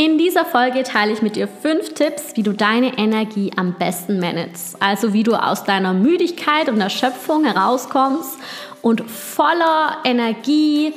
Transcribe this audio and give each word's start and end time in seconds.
In 0.00 0.16
dieser 0.16 0.44
Folge 0.44 0.84
teile 0.84 1.12
ich 1.12 1.22
mit 1.22 1.34
dir 1.34 1.48
fünf 1.48 1.92
Tipps, 1.92 2.36
wie 2.36 2.44
du 2.44 2.52
deine 2.52 2.96
Energie 2.98 3.50
am 3.56 3.74
besten 3.74 4.20
managst. 4.20 4.80
Also 4.80 5.12
wie 5.12 5.24
du 5.24 5.34
aus 5.34 5.64
deiner 5.64 5.92
Müdigkeit 5.92 6.68
und 6.68 6.80
Erschöpfung 6.80 7.44
herauskommst 7.44 8.38
und 8.80 9.10
voller 9.10 9.96
Energie, 10.04 10.94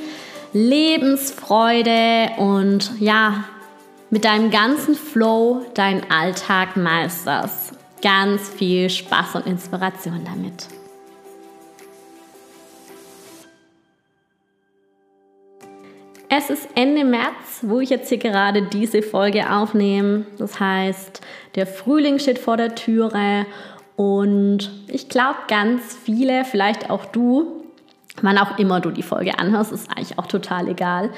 Lebensfreude 0.53 2.29
und 2.37 2.91
ja, 2.99 3.45
mit 4.11 4.23
deinem 4.23 4.51
ganzen 4.51 4.93
Flow 4.93 5.65
deinen 5.73 6.03
Alltag 6.11 6.77
meisterst. 6.77 7.73
Ganz 8.03 8.49
viel 8.49 8.87
Spaß 8.87 9.33
und 9.33 9.47
Inspiration 9.47 10.21
damit. 10.23 10.67
Es 16.33 16.49
ist 16.49 16.69
Ende 16.75 17.03
März, 17.03 17.59
wo 17.63 17.81
ich 17.81 17.89
jetzt 17.89 18.07
hier 18.07 18.17
gerade 18.17 18.61
diese 18.61 19.01
Folge 19.01 19.51
aufnehme. 19.51 20.25
Das 20.37 20.61
heißt, 20.61 21.19
der 21.55 21.67
Frühling 21.67 22.19
steht 22.19 22.39
vor 22.39 22.55
der 22.55 22.73
Türe 22.73 23.45
und 23.97 24.71
ich 24.87 25.09
glaube, 25.09 25.39
ganz 25.49 25.93
viele, 25.93 26.45
vielleicht 26.45 26.89
auch 26.89 27.03
du, 27.03 27.65
wann 28.21 28.37
auch 28.37 28.57
immer 28.57 28.79
du 28.79 28.91
die 28.91 29.03
Folge 29.03 29.37
anhörst, 29.39 29.73
ist 29.73 29.89
eigentlich 29.89 30.17
auch 30.17 30.27
total 30.27 30.69
egal, 30.69 31.09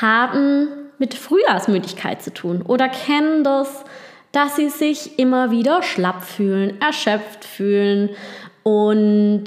haben 0.00 0.66
mit 0.98 1.14
Frühjahrsmüdigkeit 1.14 2.20
zu 2.20 2.34
tun 2.34 2.62
oder 2.62 2.88
kennen 2.88 3.44
das, 3.44 3.84
dass 4.32 4.56
sie 4.56 4.70
sich 4.70 5.20
immer 5.20 5.52
wieder 5.52 5.84
schlapp 5.84 6.24
fühlen, 6.24 6.80
erschöpft 6.80 7.44
fühlen 7.44 8.10
und 8.64 9.44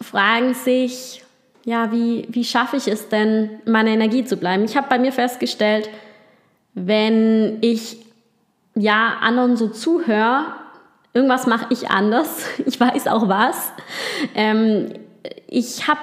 fragen 0.00 0.54
sich, 0.54 1.23
ja, 1.64 1.90
wie, 1.92 2.26
wie 2.28 2.44
schaffe 2.44 2.76
ich 2.76 2.88
es 2.88 3.08
denn, 3.08 3.50
meine 3.64 3.90
Energie 3.90 4.24
zu 4.24 4.36
bleiben? 4.36 4.64
Ich 4.64 4.76
habe 4.76 4.88
bei 4.88 4.98
mir 4.98 5.12
festgestellt, 5.12 5.88
wenn 6.74 7.58
ich 7.62 7.96
ja 8.74 9.16
anderen 9.20 9.56
so 9.56 9.68
zuhöre, 9.68 10.44
irgendwas 11.14 11.46
mache 11.46 11.66
ich 11.70 11.88
anders. 11.88 12.46
Ich 12.66 12.78
weiß 12.78 13.06
auch 13.06 13.28
was. 13.28 13.72
Ähm, 14.34 14.92
ich 15.48 15.88
habe 15.88 16.00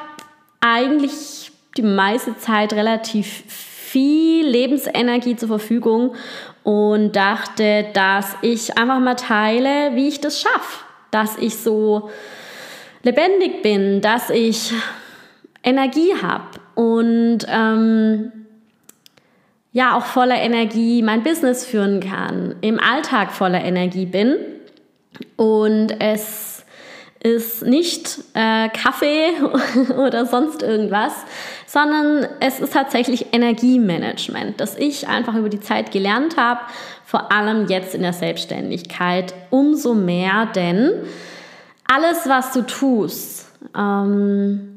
eigentlich 0.61 1.51
die 1.77 1.83
meiste 1.83 2.37
Zeit 2.37 2.73
relativ 2.73 3.27
viel 3.47 4.47
Lebensenergie 4.47 5.35
zur 5.35 5.49
Verfügung 5.49 6.15
und 6.63 7.15
dachte, 7.15 7.85
dass 7.93 8.35
ich 8.41 8.77
einfach 8.77 8.99
mal 8.99 9.15
teile, 9.15 9.95
wie 9.95 10.07
ich 10.07 10.21
das 10.21 10.41
schaffe. 10.41 10.85
Dass 11.11 11.37
ich 11.37 11.57
so 11.57 12.09
lebendig 13.03 13.61
bin, 13.61 14.01
dass 14.01 14.29
ich 14.29 14.73
Energie 15.63 16.13
habe 16.21 16.59
und 16.75 17.39
ähm, 17.47 18.31
ja 19.71 19.95
auch 19.97 20.05
voller 20.05 20.35
Energie 20.35 21.01
mein 21.01 21.23
Business 21.23 21.65
führen 21.65 21.99
kann, 21.99 22.55
im 22.61 22.79
Alltag 22.79 23.31
voller 23.31 23.63
Energie 23.63 24.05
bin. 24.05 24.35
Und 25.37 25.99
es 25.99 26.65
ist 27.23 27.63
nicht 27.63 28.17
äh, 28.33 28.69
Kaffee 28.69 29.29
oder 29.97 30.25
sonst 30.25 30.63
irgendwas, 30.63 31.13
sondern 31.67 32.27
es 32.39 32.59
ist 32.59 32.73
tatsächlich 32.73 33.33
Energiemanagement, 33.33 34.59
das 34.59 34.75
ich 34.75 35.07
einfach 35.07 35.35
über 35.35 35.49
die 35.49 35.59
Zeit 35.59 35.91
gelernt 35.91 36.35
habe, 36.37 36.61
vor 37.05 37.31
allem 37.31 37.67
jetzt 37.67 37.93
in 37.93 38.01
der 38.01 38.13
Selbstständigkeit. 38.13 39.35
Umso 39.51 39.93
mehr, 39.93 40.47
denn 40.47 40.91
alles, 41.85 42.27
was 42.27 42.53
du 42.53 42.63
tust, 42.63 43.47
ähm, 43.77 44.70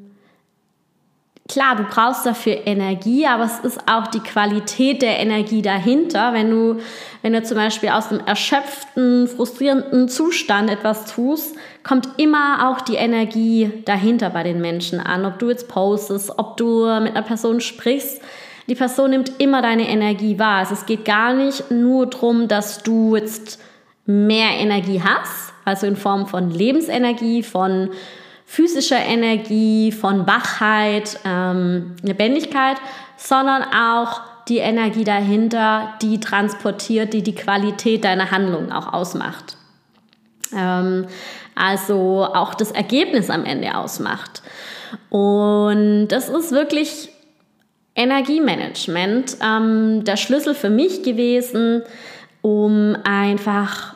klar, 1.49 1.77
du 1.77 1.85
brauchst 1.85 2.25
dafür 2.25 2.67
Energie, 2.67 3.27
aber 3.27 3.45
es 3.45 3.59
ist 3.61 3.81
auch 3.87 4.07
die 4.07 4.21
Qualität 4.21 5.03
der 5.03 5.19
Energie 5.21 5.63
dahinter. 5.63 6.33
Wenn 6.33 6.51
du, 6.51 6.81
wenn 7.23 7.33
du 7.33 7.43
zum 7.43 7.57
Beispiel 7.57 7.91
aus 7.91 8.11
einem 8.11 8.27
erschöpften, 8.27 9.29
frustrierenden 9.29 10.09
Zustand 10.09 10.71
etwas 10.71 11.13
tust, 11.13 11.57
kommt 11.83 12.09
immer 12.17 12.71
auch 12.71 12.81
die 12.81 12.97
Energie 12.97 13.71
dahinter 13.85 14.31
bei 14.31 14.43
den 14.43 14.61
Menschen 14.61 15.01
an. 15.01 15.27
Ob 15.27 15.39
du 15.39 15.51
jetzt 15.51 15.69
postest, 15.69 16.39
ob 16.39 16.57
du 16.57 16.87
mit 17.01 17.15
einer 17.15 17.23
Person 17.23 17.61
sprichst, 17.61 18.23
die 18.67 18.75
Person 18.75 19.11
nimmt 19.11 19.33
immer 19.39 19.61
deine 19.61 19.89
Energie 19.89 20.39
wahr. 20.39 20.61
Also 20.61 20.73
es 20.73 20.87
geht 20.87 21.05
gar 21.05 21.35
nicht 21.35 21.71
nur 21.71 22.07
darum, 22.07 22.49
dass 22.49 22.83
du 22.83 23.15
jetzt 23.17 23.61
mehr 24.07 24.59
Energie 24.59 25.03
hast, 25.03 25.53
also 25.67 25.87
in 25.87 25.97
Form 25.97 26.27
von 26.27 26.51
Lebensenergie, 26.51 27.43
von 27.43 27.91
physischer 28.55 28.99
Energie, 28.99 29.91
von 29.91 30.29
Wachheit, 30.29 31.19
ähm, 31.25 31.97
Lebendigkeit, 32.03 32.77
sondern 33.17 33.65
auch 33.65 34.21
die 34.49 34.59
Energie 34.59 35.03
dahinter, 35.03 35.95
die 36.01 36.21
transportiert, 36.21 37.15
die 37.15 37.23
die 37.23 37.35
Qualität 37.35 38.05
deiner 38.05 38.31
Handlung 38.31 38.71
auch 38.71 38.93
ausmacht. 38.93 39.57
Ähm, 40.57 41.07
also 41.57 42.29
auch 42.33 42.55
das 42.55 42.71
Ergebnis 42.71 43.29
am 43.29 43.45
Ende 43.45 43.77
ausmacht. 43.77 44.43
Und 45.11 46.09
das 46.09 46.29
ist 46.29 46.53
wirklich 46.53 47.09
Energiemanagement 47.97 49.37
ähm, 49.43 50.05
der 50.05 50.17
Schlüssel 50.17 50.55
für 50.55 50.71
mich 50.71 51.03
gewesen, 51.03 51.83
um 52.41 52.97
einfach 53.03 53.94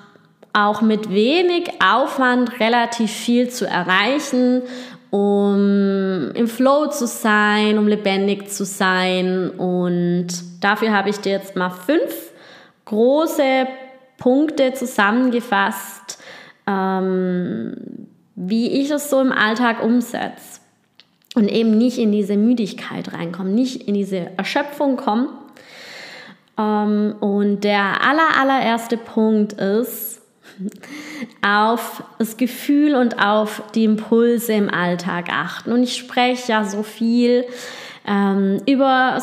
auch 0.52 0.82
mit 0.82 1.10
wenig 1.10 1.70
Aufwand 1.82 2.60
relativ 2.60 3.10
viel 3.10 3.48
zu 3.48 3.66
erreichen, 3.66 4.62
um 5.10 6.32
im 6.34 6.48
Flow 6.48 6.88
zu 6.88 7.06
sein, 7.06 7.78
um 7.78 7.88
lebendig 7.88 8.50
zu 8.50 8.64
sein. 8.64 9.50
Und 9.50 10.28
dafür 10.60 10.92
habe 10.92 11.10
ich 11.10 11.18
dir 11.18 11.32
jetzt 11.32 11.56
mal 11.56 11.70
fünf 11.70 12.32
große 12.84 13.66
Punkte 14.18 14.74
zusammengefasst, 14.74 16.18
ähm, 16.66 18.08
wie 18.34 18.80
ich 18.80 18.90
es 18.90 19.10
so 19.10 19.20
im 19.20 19.32
Alltag 19.32 19.82
umsetze. 19.82 20.60
Und 21.34 21.48
eben 21.48 21.76
nicht 21.78 21.98
in 21.98 22.10
diese 22.10 22.36
Müdigkeit 22.36 23.12
reinkommen, 23.12 23.54
nicht 23.54 23.86
in 23.86 23.94
diese 23.94 24.30
Erschöpfung 24.36 24.96
kommen. 24.96 25.28
Ähm, 26.58 27.14
und 27.20 27.62
der 27.62 28.02
aller, 28.02 28.40
allererste 28.40 28.96
Punkt 28.96 29.52
ist, 29.52 30.17
auf 31.42 32.02
das 32.18 32.36
Gefühl 32.36 32.94
und 32.94 33.22
auf 33.22 33.62
die 33.74 33.84
Impulse 33.84 34.52
im 34.52 34.72
Alltag 34.72 35.28
achten. 35.30 35.72
Und 35.72 35.82
ich 35.82 35.96
spreche 35.96 36.52
ja 36.52 36.64
so 36.64 36.82
viel 36.82 37.44
ähm, 38.06 38.60
über 38.66 39.20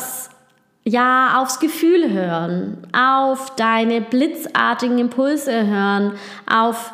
ja, 0.84 1.42
aufs 1.42 1.58
Gefühl 1.58 2.12
hören, 2.12 2.78
auf 2.92 3.56
deine 3.56 4.00
blitzartigen 4.00 4.98
Impulse 4.98 5.66
hören, 5.66 6.12
auf 6.48 6.92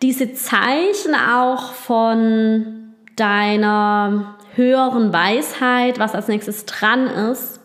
diese 0.00 0.32
Zeichen 0.32 1.14
auch 1.14 1.72
von 1.72 2.94
deiner 3.16 4.36
höheren 4.54 5.12
Weisheit, 5.12 5.98
was 5.98 6.14
als 6.14 6.28
nächstes 6.28 6.66
dran 6.66 7.08
ist. 7.08 7.60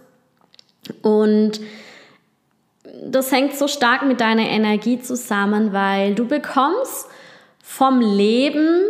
Und 1.04 1.62
das 3.02 3.32
hängt 3.32 3.56
so 3.56 3.68
stark 3.68 4.04
mit 4.04 4.22
deiner 4.22 4.48
Energie 4.48 5.00
zusammen, 5.00 5.74
weil 5.74 6.14
du 6.14 6.28
bekommst 6.28 7.08
vom 7.64 8.00
Leben, 8.00 8.84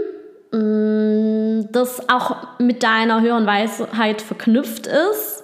mm, 0.52 1.72
das 1.72 2.10
auch 2.10 2.60
mit 2.60 2.84
deiner 2.84 3.22
höheren 3.22 3.46
Weisheit 3.46 4.22
verknüpft 4.22 4.88
ist, 4.88 5.44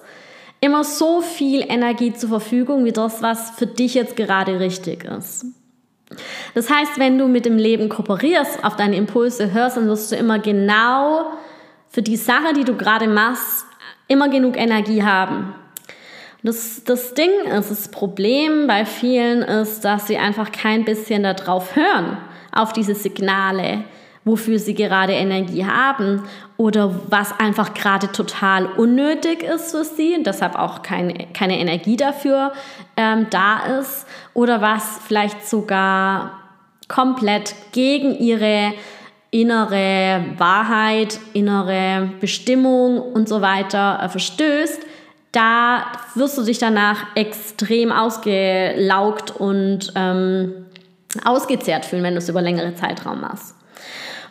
immer 0.60 0.84
so 0.84 1.20
viel 1.22 1.64
Energie 1.66 2.12
zur 2.12 2.28
Verfügung, 2.28 2.84
wie 2.84 2.92
das, 2.92 3.22
was 3.22 3.50
für 3.52 3.66
dich 3.66 3.94
jetzt 3.94 4.16
gerade 4.16 4.60
richtig 4.60 5.04
ist. 5.04 5.46
Das 6.54 6.70
heißt, 6.70 6.98
wenn 6.98 7.18
du 7.18 7.28
mit 7.28 7.44
dem 7.44 7.58
Leben 7.58 7.88
kooperierst, 7.88 8.64
auf 8.64 8.76
deine 8.76 8.96
Impulse 8.96 9.52
hörst, 9.52 9.76
dann 9.76 9.88
wirst 9.88 10.10
du 10.10 10.16
immer 10.16 10.38
genau 10.38 11.32
für 11.88 12.02
die 12.02 12.16
Sache, 12.16 12.54
die 12.54 12.64
du 12.64 12.76
gerade 12.76 13.06
machst, 13.06 13.66
immer 14.08 14.28
genug 14.28 14.56
Energie 14.56 15.02
haben. 15.02 15.54
Das, 16.48 16.82
das 16.82 17.12
Ding 17.12 17.28
ist, 17.44 17.70
das 17.70 17.88
Problem 17.88 18.66
bei 18.68 18.86
vielen 18.86 19.42
ist, 19.42 19.84
dass 19.84 20.06
sie 20.06 20.16
einfach 20.16 20.50
kein 20.50 20.86
bisschen 20.86 21.22
darauf 21.22 21.76
hören, 21.76 22.16
auf 22.52 22.72
diese 22.72 22.94
Signale, 22.94 23.84
wofür 24.24 24.58
sie 24.58 24.72
gerade 24.72 25.12
Energie 25.12 25.66
haben 25.66 26.22
oder 26.56 27.02
was 27.10 27.38
einfach 27.38 27.74
gerade 27.74 28.10
total 28.12 28.64
unnötig 28.64 29.42
ist 29.42 29.72
für 29.72 29.84
sie 29.84 30.14
und 30.14 30.26
deshalb 30.26 30.54
auch 30.54 30.80
keine, 30.80 31.26
keine 31.34 31.58
Energie 31.58 31.98
dafür 31.98 32.54
ähm, 32.96 33.26
da 33.28 33.78
ist 33.78 34.06
oder 34.32 34.62
was 34.62 35.00
vielleicht 35.06 35.46
sogar 35.46 36.30
komplett 36.88 37.54
gegen 37.72 38.18
ihre 38.18 38.72
innere 39.30 40.24
Wahrheit, 40.38 41.20
innere 41.34 42.08
Bestimmung 42.20 43.02
und 43.02 43.28
so 43.28 43.42
weiter 43.42 44.08
verstößt, 44.08 44.87
da 45.32 45.92
wirst 46.14 46.38
du 46.38 46.42
dich 46.42 46.58
danach 46.58 47.04
extrem 47.14 47.92
ausgelaugt 47.92 49.30
und 49.30 49.92
ähm, 49.94 50.66
ausgezehrt 51.24 51.84
fühlen, 51.84 52.02
wenn 52.02 52.14
du 52.14 52.18
es 52.18 52.28
über 52.28 52.42
längere 52.42 52.74
Zeitraum 52.74 53.20
machst. 53.20 53.54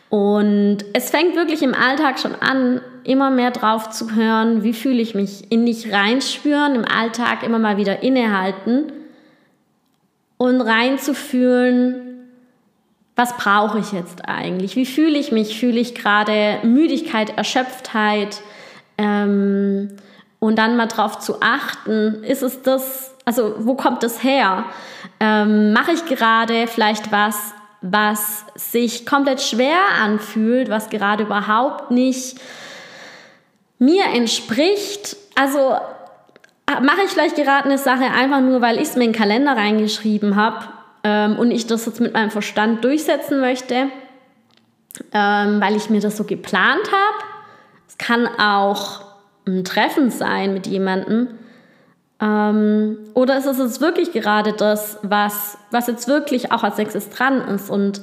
Und 0.10 0.80
es 0.94 1.10
fängt 1.10 1.36
wirklich 1.36 1.62
im 1.62 1.74
Alltag 1.74 2.20
schon 2.20 2.36
an, 2.36 2.82
immer 3.04 3.30
mehr 3.30 3.52
drauf 3.52 3.90
zu 3.90 4.16
hören, 4.16 4.64
wie 4.64 4.74
fühle 4.74 5.02
ich 5.02 5.16
mich, 5.16 5.52
in 5.52 5.66
dich 5.66 5.92
reinspüren, 5.92 6.76
im 6.76 6.86
Alltag 6.86 7.44
immer 7.44 7.60
mal 7.60 7.78
wieder 7.78 8.04
innehalten 8.04 8.92
und 10.38 10.62
reinzufühlen, 10.62 12.08
was 13.16 13.36
brauche 13.36 13.80
ich 13.80 13.92
jetzt 13.92 14.30
eigentlich? 14.30 14.76
Wie 14.76 14.86
fühle 14.86 15.18
ich 15.18 15.32
mich? 15.32 15.60
Fühle 15.60 15.80
ich 15.80 15.96
gerade 15.96 16.60
Müdigkeit, 16.64 17.36
Erschöpftheit? 17.36 18.42
Ähm, 18.98 19.98
und 20.40 20.58
dann 20.58 20.78
mal 20.78 20.88
drauf 20.88 21.20
zu 21.20 21.42
achten, 21.42 22.24
ist 22.24 22.44
es 22.44 22.62
das, 22.62 23.12
also 23.26 23.56
wo 23.60 23.76
kommt 23.76 24.04
das 24.04 24.24
her? 24.24 24.66
Ähm, 25.20 25.74
Mache 25.74 25.94
ich 25.94 26.06
gerade 26.06 26.68
vielleicht 26.68 27.12
was, 27.12 27.54
was 27.82 28.46
sich 28.56 29.06
komplett 29.06 29.42
schwer 29.42 29.80
anfühlt, 30.02 30.70
was 30.70 30.90
gerade 30.90 31.24
überhaupt 31.24 31.92
nicht 31.92 32.40
mir 33.80 34.06
entspricht? 34.14 35.16
Also 35.36 35.76
mache 36.82 37.02
ich 37.06 37.12
vielleicht 37.12 37.36
gerade 37.36 37.66
eine 37.66 37.78
Sache 37.78 38.06
einfach 38.06 38.42
nur, 38.42 38.62
weil 38.62 38.78
ich 38.78 38.90
es 38.90 38.96
mir 38.96 39.06
in 39.06 39.12
den 39.12 39.20
Kalender 39.20 39.54
reingeschrieben 39.56 40.36
habe 40.36 40.68
ähm, 41.04 41.40
und 41.40 41.52
ich 41.52 41.68
das 41.68 41.86
jetzt 41.86 42.02
mit 42.02 42.14
meinem 42.14 42.32
Verstand 42.32 42.84
durchsetzen 42.84 43.40
möchte, 43.40 43.90
ähm, 45.14 45.62
weil 45.62 45.76
ich 45.76 45.90
mir 45.90 46.02
das 46.02 46.18
so 46.18 46.24
geplant 46.24 46.86
habe. 46.92 47.24
Es 47.88 47.98
kann 47.98 48.28
auch 48.40 49.07
ein 49.48 49.64
Treffen 49.64 50.10
sein 50.10 50.54
mit 50.54 50.68
jemandem. 50.68 51.30
Ähm, 52.20 52.98
oder 53.14 53.38
ist 53.38 53.46
es 53.46 53.58
jetzt 53.58 53.82
wirklich 53.82 54.12
gerade 54.12 54.54
das, 54.54 55.00
was, 55.04 55.58
was 55.72 55.88
jetzt 55.88 56.08
wirklich 56.08 56.52
auch 56.52 56.64
als 56.64 56.78
nächstes 56.78 57.10
dran 57.10 57.42
ist? 57.48 57.70
Und 57.70 58.02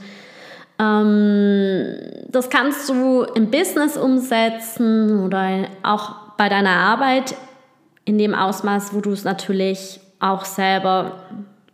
ähm, 0.78 1.96
das 2.28 2.50
kannst 2.50 2.88
du 2.88 3.22
im 3.22 3.50
Business 3.50 3.96
umsetzen 3.96 5.24
oder 5.24 5.66
auch 5.82 6.12
bei 6.36 6.48
deiner 6.48 6.76
Arbeit 6.76 7.34
in 8.04 8.18
dem 8.18 8.34
Ausmaß, 8.34 8.94
wo 8.94 9.00
du 9.00 9.12
es 9.12 9.24
natürlich 9.24 10.00
auch 10.20 10.44
selber 10.44 11.20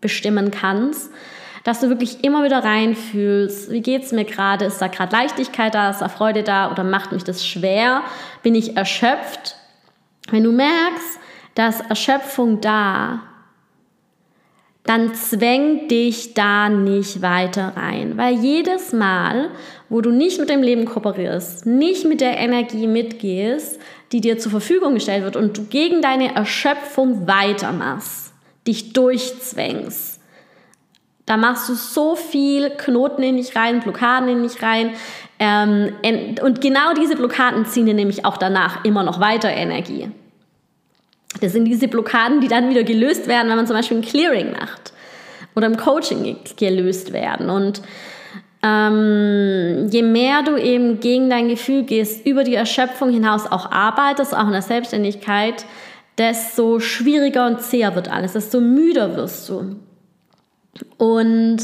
bestimmen 0.01 0.51
kannst, 0.51 1.11
dass 1.65 1.81
du 1.81 1.89
wirklich 1.89 2.25
immer 2.25 2.45
wieder 2.45 2.65
reinfühlst, 2.65 3.71
wie 3.71 3.83
geht 3.83 4.05
es 4.05 4.13
mir 4.13 4.25
gerade, 4.25 4.65
ist 4.65 4.81
da 4.81 4.89
gerade 4.89 5.15
Leichtigkeit 5.15 5.75
da, 5.75 5.91
ist 5.91 6.01
da 6.01 6.09
Freude 6.09 6.43
da 6.43 6.71
oder 6.71 6.85
macht 6.85 7.13
mich 7.13 7.25
das 7.25 7.47
schwer, 7.47 8.03
bin 8.43 8.55
ich 8.55 8.77
erschöpft. 8.77 9.57
Wenn 10.31 10.45
du 10.45 10.53
merkst, 10.53 11.19
dass 11.55 11.81
Erschöpfung 11.81 12.61
da, 12.61 13.23
dann 14.85 15.15
zwäng 15.15 15.89
dich 15.89 16.35
da 16.35 16.69
nicht 16.69 17.23
weiter 17.23 17.75
rein, 17.77 18.17
weil 18.17 18.35
jedes 18.35 18.93
Mal, 18.93 19.51
wo 19.89 20.01
du 20.01 20.11
nicht 20.11 20.41
mit 20.41 20.49
dem 20.49 20.63
Leben 20.63 20.87
kooperierst, 20.87 21.67
nicht 21.67 22.07
mit 22.07 22.21
der 22.21 22.39
Energie 22.39 22.87
mitgehst, 22.87 23.79
die 24.13 24.21
dir 24.21 24.39
zur 24.39 24.51
Verfügung 24.51 24.95
gestellt 24.95 25.23
wird 25.25 25.37
und 25.37 25.57
du 25.57 25.65
gegen 25.67 26.03
deine 26.03 26.35
Erschöpfung 26.35 27.27
weitermachst, 27.29 28.33
dich 28.67 28.93
durchzwängst. 28.93 30.21
Da 31.27 31.37
machst 31.37 31.69
du 31.69 31.75
so 31.75 32.17
viel 32.17 32.71
Knoten 32.71 33.23
in 33.23 33.37
dich 33.37 33.55
rein, 33.55 33.81
Blockaden 33.81 34.29
in 34.29 34.43
dich 34.43 34.61
rein. 34.63 34.95
Ähm, 35.39 35.93
und 36.43 36.61
genau 36.61 36.93
diese 36.95 37.15
Blockaden 37.15 37.67
ziehen 37.67 37.87
dir 37.87 37.95
nämlich 37.95 38.25
auch 38.25 38.37
danach 38.37 38.85
immer 38.85 39.05
noch 39.05 39.21
weiter 39.21 39.49
Energie. 39.49 40.09
Das 41.41 41.53
sind 41.53 41.65
diese 41.67 41.89
Blockaden, 41.89 42.41
die 42.41 42.49
dann 42.49 42.71
wieder 42.71 42.83
gelöst 42.83 43.29
werden, 43.29 43.49
wenn 43.49 43.57
man 43.57 43.67
zum 43.67 43.77
Beispiel 43.77 43.99
ein 43.99 44.03
Clearing 44.03 44.53
macht 44.53 44.93
oder 45.55 45.67
im 45.67 45.77
Coaching 45.77 46.37
gelöst 46.57 47.13
werden. 47.13 47.51
Und 47.51 47.83
ähm, 48.63 49.89
je 49.91 50.03
mehr 50.03 50.43
du 50.43 50.57
eben 50.57 51.01
gegen 51.01 51.31
dein 51.31 51.49
Gefühl 51.49 51.85
gehst, 51.85 52.27
über 52.27 52.45
die 52.45 52.55
Erschöpfung 52.55 53.11
hinaus 53.11 53.47
auch 53.47 53.71
arbeitest, 53.71 54.37
auch 54.37 54.47
in 54.47 54.53
der 54.53 54.63
Selbstständigkeit, 54.63 55.65
desto 56.19 56.81
schwieriger 56.81 57.47
und 57.47 57.63
zäher 57.63 57.95
wird 57.95 58.11
alles, 58.11 58.33
desto 58.33 58.61
müder 58.61 59.17
wirst 59.17 59.49
du. 59.49 59.77
Und 60.99 61.59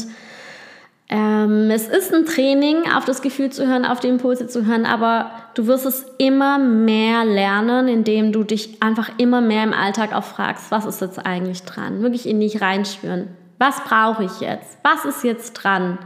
ähm, 1.09 1.71
es 1.71 1.87
ist 1.87 2.13
ein 2.13 2.25
Training, 2.25 2.91
auf 2.91 3.05
das 3.05 3.21
Gefühl 3.21 3.49
zu 3.49 3.65
hören, 3.65 3.85
auf 3.85 4.01
die 4.01 4.09
Impulse 4.09 4.47
zu 4.47 4.65
hören, 4.65 4.85
aber 4.85 5.31
du 5.53 5.65
wirst 5.65 5.85
es 5.85 6.05
immer 6.17 6.57
mehr 6.57 7.23
lernen, 7.23 7.87
indem 7.87 8.33
du 8.33 8.43
dich 8.43 8.81
einfach 8.83 9.11
immer 9.17 9.39
mehr 9.39 9.63
im 9.63 9.73
Alltag 9.73 10.13
auch 10.13 10.25
fragst, 10.25 10.69
was 10.69 10.85
ist 10.85 10.99
jetzt 10.99 11.25
eigentlich 11.25 11.63
dran? 11.63 12.01
Wirklich 12.01 12.27
in 12.27 12.41
dich 12.41 12.61
reinspüren. 12.61 13.29
Was 13.57 13.81
brauche 13.85 14.25
ich 14.25 14.41
jetzt? 14.41 14.77
Was 14.83 15.05
ist 15.05 15.23
jetzt 15.23 15.53
dran? 15.53 15.97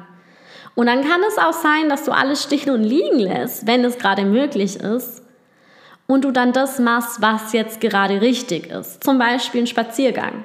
Und 0.76 0.86
dann 0.86 1.02
kann 1.02 1.22
es 1.28 1.38
auch 1.38 1.54
sein, 1.54 1.90
dass 1.90 2.06
du 2.06 2.12
alles 2.12 2.44
stehen 2.44 2.70
und 2.70 2.84
liegen 2.84 3.20
lässt, 3.20 3.66
wenn 3.68 3.84
es 3.84 3.98
gerade 3.98 4.24
möglich 4.24 4.80
ist 4.80 5.24
und 6.06 6.26
du 6.26 6.32
dann 6.32 6.54
das 6.54 6.78
machst, 6.78 7.22
was 7.22 7.54
jetzt 7.54 7.82
gerade 7.82 8.22
richtig 8.22 8.68
ist. 8.70 9.04
Zum 9.04 9.18
Beispiel 9.18 9.64
ein 9.64 9.68
Spaziergang, 9.68 10.44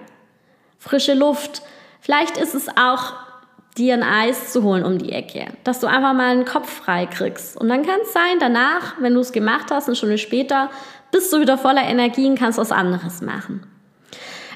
frische 0.78 1.14
Luft. 1.14 1.62
Vielleicht 2.00 2.38
ist 2.38 2.54
es 2.54 2.68
auch, 2.68 3.14
dir 3.78 3.94
ein 3.94 4.02
Eis 4.02 4.52
zu 4.52 4.62
holen 4.62 4.84
um 4.84 4.98
die 4.98 5.12
Ecke, 5.12 5.46
dass 5.64 5.80
du 5.80 5.86
einfach 5.86 6.14
mal 6.14 6.30
einen 6.30 6.44
Kopf 6.44 6.70
frei 6.70 7.06
kriegst. 7.06 7.56
Und 7.56 7.68
dann 7.68 7.84
kann 7.84 8.00
es 8.02 8.12
sein, 8.12 8.38
danach, 8.40 8.94
wenn 9.00 9.14
du 9.14 9.20
es 9.20 9.32
gemacht 9.32 9.66
hast, 9.70 9.86
eine 9.86 9.96
Stunde 9.96 10.18
später, 10.18 10.70
bist 11.12 11.32
du 11.32 11.40
wieder 11.40 11.58
voller 11.58 11.82
Energie 11.82 12.26
und 12.26 12.38
kannst 12.38 12.58
was 12.58 12.72
anderes 12.72 13.20
machen. 13.20 13.66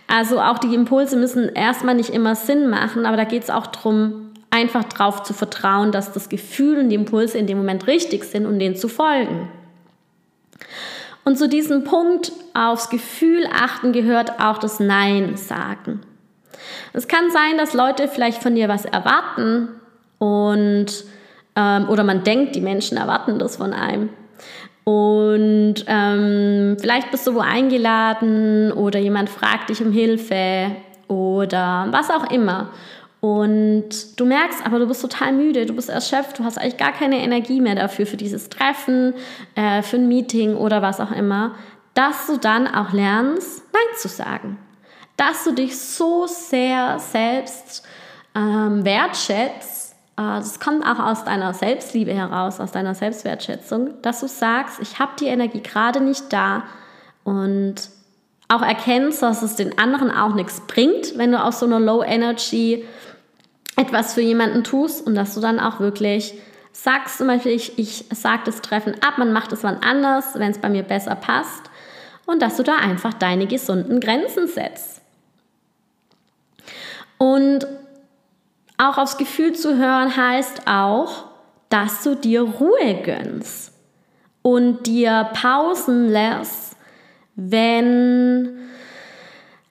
Also 0.06 0.40
auch 0.40 0.58
die 0.58 0.74
Impulse 0.74 1.16
müssen 1.16 1.48
erstmal 1.50 1.94
nicht 1.94 2.10
immer 2.10 2.34
Sinn 2.34 2.68
machen, 2.68 3.06
aber 3.06 3.16
da 3.16 3.24
geht 3.24 3.44
es 3.44 3.50
auch 3.50 3.66
darum, 3.68 4.32
einfach 4.50 4.84
darauf 4.84 5.22
zu 5.22 5.32
vertrauen, 5.32 5.92
dass 5.92 6.12
das 6.12 6.28
Gefühl 6.28 6.78
und 6.80 6.88
die 6.88 6.96
Impulse 6.96 7.38
in 7.38 7.46
dem 7.46 7.58
Moment 7.58 7.86
richtig 7.86 8.24
sind 8.24 8.46
und 8.46 8.58
denen 8.58 8.74
zu 8.74 8.88
folgen. 8.88 9.48
Und 11.24 11.38
zu 11.38 11.48
diesem 11.48 11.84
Punkt 11.84 12.32
aufs 12.54 12.90
Gefühl 12.90 13.46
achten 13.52 13.92
gehört 13.92 14.40
auch 14.40 14.58
das 14.58 14.80
Nein 14.80 15.36
sagen. 15.36 16.00
Es 16.92 17.08
kann 17.08 17.30
sein, 17.30 17.58
dass 17.58 17.74
Leute 17.74 18.08
vielleicht 18.08 18.42
von 18.42 18.54
dir 18.54 18.68
was 18.68 18.84
erwarten 18.84 19.68
und 20.18 21.04
ähm, 21.56 21.88
oder 21.88 22.04
man 22.04 22.24
denkt, 22.24 22.54
die 22.54 22.60
Menschen 22.60 22.96
erwarten 22.96 23.38
das 23.38 23.56
von 23.56 23.72
einem. 23.72 24.10
Und 24.84 25.84
ähm, 25.86 26.76
vielleicht 26.80 27.10
bist 27.10 27.26
du 27.26 27.34
wo 27.34 27.40
eingeladen 27.40 28.72
oder 28.72 28.98
jemand 28.98 29.28
fragt 29.28 29.70
dich 29.70 29.82
um 29.82 29.92
Hilfe 29.92 30.72
oder 31.08 31.88
was 31.90 32.10
auch 32.10 32.30
immer. 32.30 32.70
Und 33.20 34.18
du 34.18 34.24
merkst 34.24 34.64
aber, 34.64 34.78
du 34.78 34.86
bist 34.86 35.02
total 35.02 35.32
müde, 35.32 35.66
du 35.66 35.74
bist 35.74 35.90
erschöpft, 35.90 36.38
du 36.38 36.44
hast 36.44 36.58
eigentlich 36.58 36.78
gar 36.78 36.92
keine 36.92 37.18
Energie 37.18 37.60
mehr 37.60 37.74
dafür, 37.74 38.06
für 38.06 38.16
dieses 38.16 38.48
Treffen, 38.48 39.12
äh, 39.54 39.82
für 39.82 39.96
ein 39.96 40.08
Meeting 40.08 40.54
oder 40.54 40.80
was 40.80 41.00
auch 41.00 41.12
immer, 41.12 41.54
dass 41.92 42.26
du 42.28 42.38
dann 42.38 42.66
auch 42.66 42.92
lernst, 42.92 43.62
Nein 43.74 43.98
zu 43.98 44.08
sagen. 44.08 44.56
Dass 45.20 45.44
du 45.44 45.52
dich 45.52 45.78
so 45.78 46.26
sehr 46.26 46.98
selbst 46.98 47.86
ähm, 48.34 48.86
wertschätzt, 48.86 49.92
äh, 50.16 50.22
das 50.22 50.58
kommt 50.60 50.82
auch 50.82 50.98
aus 50.98 51.24
deiner 51.24 51.52
Selbstliebe 51.52 52.14
heraus, 52.14 52.58
aus 52.58 52.72
deiner 52.72 52.94
Selbstwertschätzung, 52.94 54.00
dass 54.00 54.20
du 54.20 54.28
sagst, 54.28 54.80
ich 54.80 54.98
habe 54.98 55.12
die 55.20 55.26
Energie 55.26 55.62
gerade 55.62 56.00
nicht 56.00 56.32
da 56.32 56.62
und 57.22 57.74
auch 58.48 58.62
erkennst, 58.62 59.22
dass 59.22 59.42
es 59.42 59.56
den 59.56 59.78
anderen 59.78 60.10
auch 60.10 60.32
nichts 60.32 60.62
bringt, 60.62 61.18
wenn 61.18 61.32
du 61.32 61.44
aus 61.44 61.60
so 61.60 61.66
einer 61.66 61.80
Low 61.80 62.02
Energy 62.02 62.86
etwas 63.76 64.14
für 64.14 64.22
jemanden 64.22 64.64
tust 64.64 65.06
und 65.06 65.16
dass 65.16 65.34
du 65.34 65.42
dann 65.42 65.60
auch 65.60 65.80
wirklich 65.80 66.32
sagst, 66.72 67.18
zum 67.18 67.26
Beispiel, 67.26 67.52
ich, 67.52 67.78
ich 67.78 68.06
sage 68.10 68.44
das 68.46 68.62
Treffen 68.62 68.94
ab, 69.02 69.18
man 69.18 69.34
macht 69.34 69.52
es 69.52 69.64
wann 69.64 69.82
anders, 69.82 70.30
wenn 70.36 70.50
es 70.50 70.58
bei 70.58 70.70
mir 70.70 70.82
besser 70.82 71.14
passt 71.14 71.70
und 72.24 72.40
dass 72.40 72.56
du 72.56 72.62
da 72.62 72.76
einfach 72.76 73.12
deine 73.12 73.46
gesunden 73.46 74.00
Grenzen 74.00 74.48
setzt. 74.48 74.99
Und 77.20 77.66
auch 78.78 78.96
aufs 78.96 79.18
Gefühl 79.18 79.52
zu 79.52 79.76
hören 79.76 80.16
heißt 80.16 80.62
auch, 80.66 81.26
dass 81.68 82.02
du 82.02 82.16
dir 82.16 82.40
Ruhe 82.40 83.02
gönnst 83.04 83.72
und 84.42 84.86
dir 84.86 85.28
Pausen 85.34 86.08
lässt, 86.08 86.76
wenn, 87.36 88.58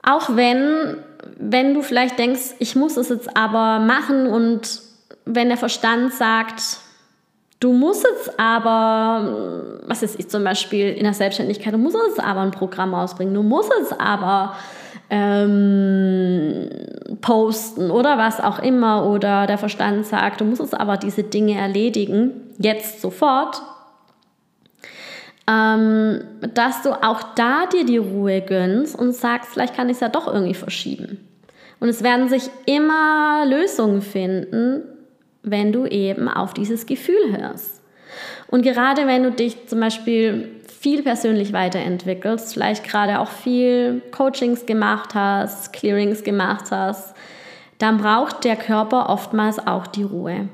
auch 0.03 0.35
wenn 0.35 0.97
wenn 1.37 1.73
du 1.73 1.81
vielleicht 1.81 2.19
denkst, 2.19 2.55
ich 2.59 2.75
muss 2.75 2.97
es 2.97 3.09
jetzt 3.09 3.35
aber 3.35 3.79
machen 3.79 4.27
und 4.27 4.81
wenn 5.25 5.47
der 5.47 5.57
Verstand 5.57 6.13
sagt, 6.13 6.79
Du 7.59 7.73
musst 7.73 8.05
jetzt 8.05 8.39
aber, 8.39 9.79
was 9.85 10.01
ist 10.01 10.17
ich 10.17 10.29
zum 10.29 10.45
Beispiel 10.45 10.93
in 10.93 11.03
der 11.03 11.13
Selbstständigkeit, 11.13 11.73
du 11.73 11.77
musst 11.77 11.97
jetzt 12.07 12.23
aber 12.23 12.39
ein 12.39 12.51
Programm 12.51 12.93
ausbringen, 12.93 13.33
du 13.33 13.43
musst 13.43 13.69
jetzt 13.79 13.99
aber 13.99 14.55
ähm, 15.09 16.69
posten 17.21 17.91
oder 17.91 18.17
was 18.17 18.39
auch 18.39 18.59
immer. 18.59 19.09
Oder 19.09 19.47
der 19.47 19.57
Verstand 19.57 20.05
sagt, 20.05 20.41
du 20.41 20.45
musst 20.45 20.61
jetzt 20.61 20.79
aber 20.79 20.97
diese 20.97 21.23
Dinge 21.23 21.57
erledigen, 21.57 22.31
jetzt 22.59 23.01
sofort, 23.01 23.61
ähm, 25.49 26.21
dass 26.53 26.83
du 26.83 26.91
auch 26.91 27.23
da 27.35 27.65
dir 27.65 27.85
die 27.85 27.97
Ruhe 27.97 28.41
gönnst 28.41 28.97
und 28.97 29.13
sagst, 29.13 29.51
vielleicht 29.51 29.75
kann 29.75 29.89
ich 29.89 29.95
es 29.95 30.01
ja 30.01 30.09
doch 30.09 30.27
irgendwie 30.27 30.53
verschieben. 30.53 31.25
Und 31.79 31.89
es 31.89 32.03
werden 32.03 32.29
sich 32.29 32.49
immer 32.65 33.45
Lösungen 33.47 34.01
finden, 34.01 34.83
wenn 35.43 35.71
du 35.71 35.85
eben 35.85 36.27
auf 36.27 36.53
dieses 36.53 36.85
Gefühl 36.85 37.37
hörst. 37.37 37.81
Und 38.47 38.63
gerade 38.63 39.07
wenn 39.07 39.23
du 39.23 39.31
dich 39.31 39.67
zum 39.67 39.79
Beispiel 39.79 40.49
viel 40.79 41.03
persönlich 41.03 41.53
weiterentwickelst, 41.53 42.53
vielleicht 42.53 42.83
gerade 42.83 43.19
auch 43.19 43.29
viel 43.29 44.01
Coachings 44.11 44.65
gemacht 44.65 45.13
hast, 45.13 45.73
Clearings 45.73 46.23
gemacht 46.23 46.71
hast, 46.71 47.15
dann 47.77 47.97
braucht 47.97 48.43
der 48.43 48.55
Körper 48.55 49.09
oftmals 49.09 49.59
auch 49.59 49.87
die 49.87 50.03
Ruhe. 50.03 50.49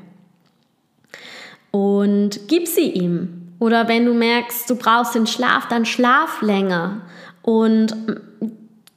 Und 1.71 2.47
gib 2.47 2.67
sie 2.67 2.89
ihm. 2.91 3.53
Oder 3.59 3.87
wenn 3.87 4.05
du 4.05 4.13
merkst, 4.13 4.69
du 4.69 4.75
brauchst 4.75 5.15
den 5.15 5.27
Schlaf, 5.27 5.67
dann 5.67 5.85
schlaf 5.85 6.41
länger. 6.41 7.01
Und 7.41 7.95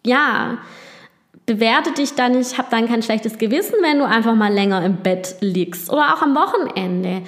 ja, 0.04 0.58
bewerte 1.48 1.92
dich 1.92 2.14
dann 2.14 2.32
nicht, 2.32 2.58
hab 2.58 2.70
dann 2.70 2.86
kein 2.86 3.02
schlechtes 3.02 3.38
Gewissen, 3.38 3.76
wenn 3.80 3.98
du 3.98 4.04
einfach 4.04 4.34
mal 4.34 4.52
länger 4.52 4.84
im 4.84 4.98
Bett 4.98 5.36
liegst 5.40 5.90
oder 5.90 6.14
auch 6.14 6.20
am 6.20 6.36
Wochenende. 6.36 7.22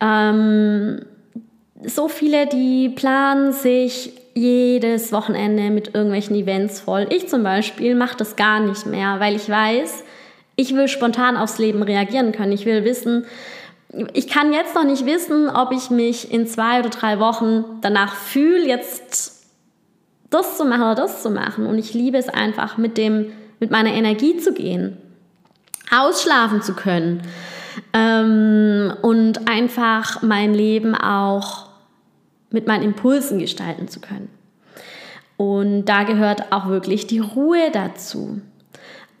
Ähm, 0.00 1.02
so 1.84 2.08
viele, 2.08 2.46
die 2.46 2.88
planen 2.88 3.52
sich 3.52 4.12
jedes 4.34 5.12
Wochenende 5.12 5.70
mit 5.70 5.94
irgendwelchen 5.94 6.34
Events 6.36 6.80
voll. 6.80 7.06
Ich 7.10 7.28
zum 7.28 7.42
Beispiel 7.42 7.94
mache 7.94 8.16
das 8.16 8.34
gar 8.36 8.60
nicht 8.60 8.86
mehr, 8.86 9.20
weil 9.20 9.36
ich 9.36 9.48
weiß, 9.48 10.04
ich 10.56 10.74
will 10.74 10.88
spontan 10.88 11.36
aufs 11.36 11.58
Leben 11.58 11.82
reagieren 11.82 12.32
können. 12.32 12.52
Ich 12.52 12.64
will 12.64 12.82
wissen, 12.82 13.26
ich 14.14 14.26
kann 14.26 14.54
jetzt 14.54 14.74
noch 14.74 14.84
nicht 14.84 15.04
wissen, 15.04 15.50
ob 15.50 15.70
ich 15.72 15.90
mich 15.90 16.32
in 16.32 16.46
zwei 16.46 16.80
oder 16.80 16.88
drei 16.88 17.20
Wochen 17.20 17.64
danach 17.82 18.14
fühle, 18.14 18.66
jetzt 18.66 19.44
das 20.30 20.56
zu 20.56 20.64
machen 20.64 20.82
oder 20.82 20.94
das 20.94 21.22
zu 21.22 21.28
machen. 21.28 21.66
Und 21.66 21.78
ich 21.78 21.92
liebe 21.92 22.16
es 22.16 22.30
einfach 22.30 22.78
mit 22.78 22.96
dem 22.96 23.32
mit 23.60 23.70
meiner 23.70 23.92
Energie 23.92 24.36
zu 24.36 24.52
gehen, 24.52 24.96
ausschlafen 25.90 26.62
zu 26.62 26.74
können 26.74 27.22
ähm, 27.92 28.92
und 29.02 29.48
einfach 29.48 30.22
mein 30.22 30.54
Leben 30.54 30.94
auch 30.94 31.66
mit 32.50 32.66
meinen 32.66 32.82
Impulsen 32.82 33.38
gestalten 33.38 33.88
zu 33.88 34.00
können. 34.00 34.28
Und 35.36 35.84
da 35.86 36.04
gehört 36.04 36.52
auch 36.52 36.68
wirklich 36.68 37.06
die 37.06 37.18
Ruhe 37.18 37.70
dazu. 37.72 38.40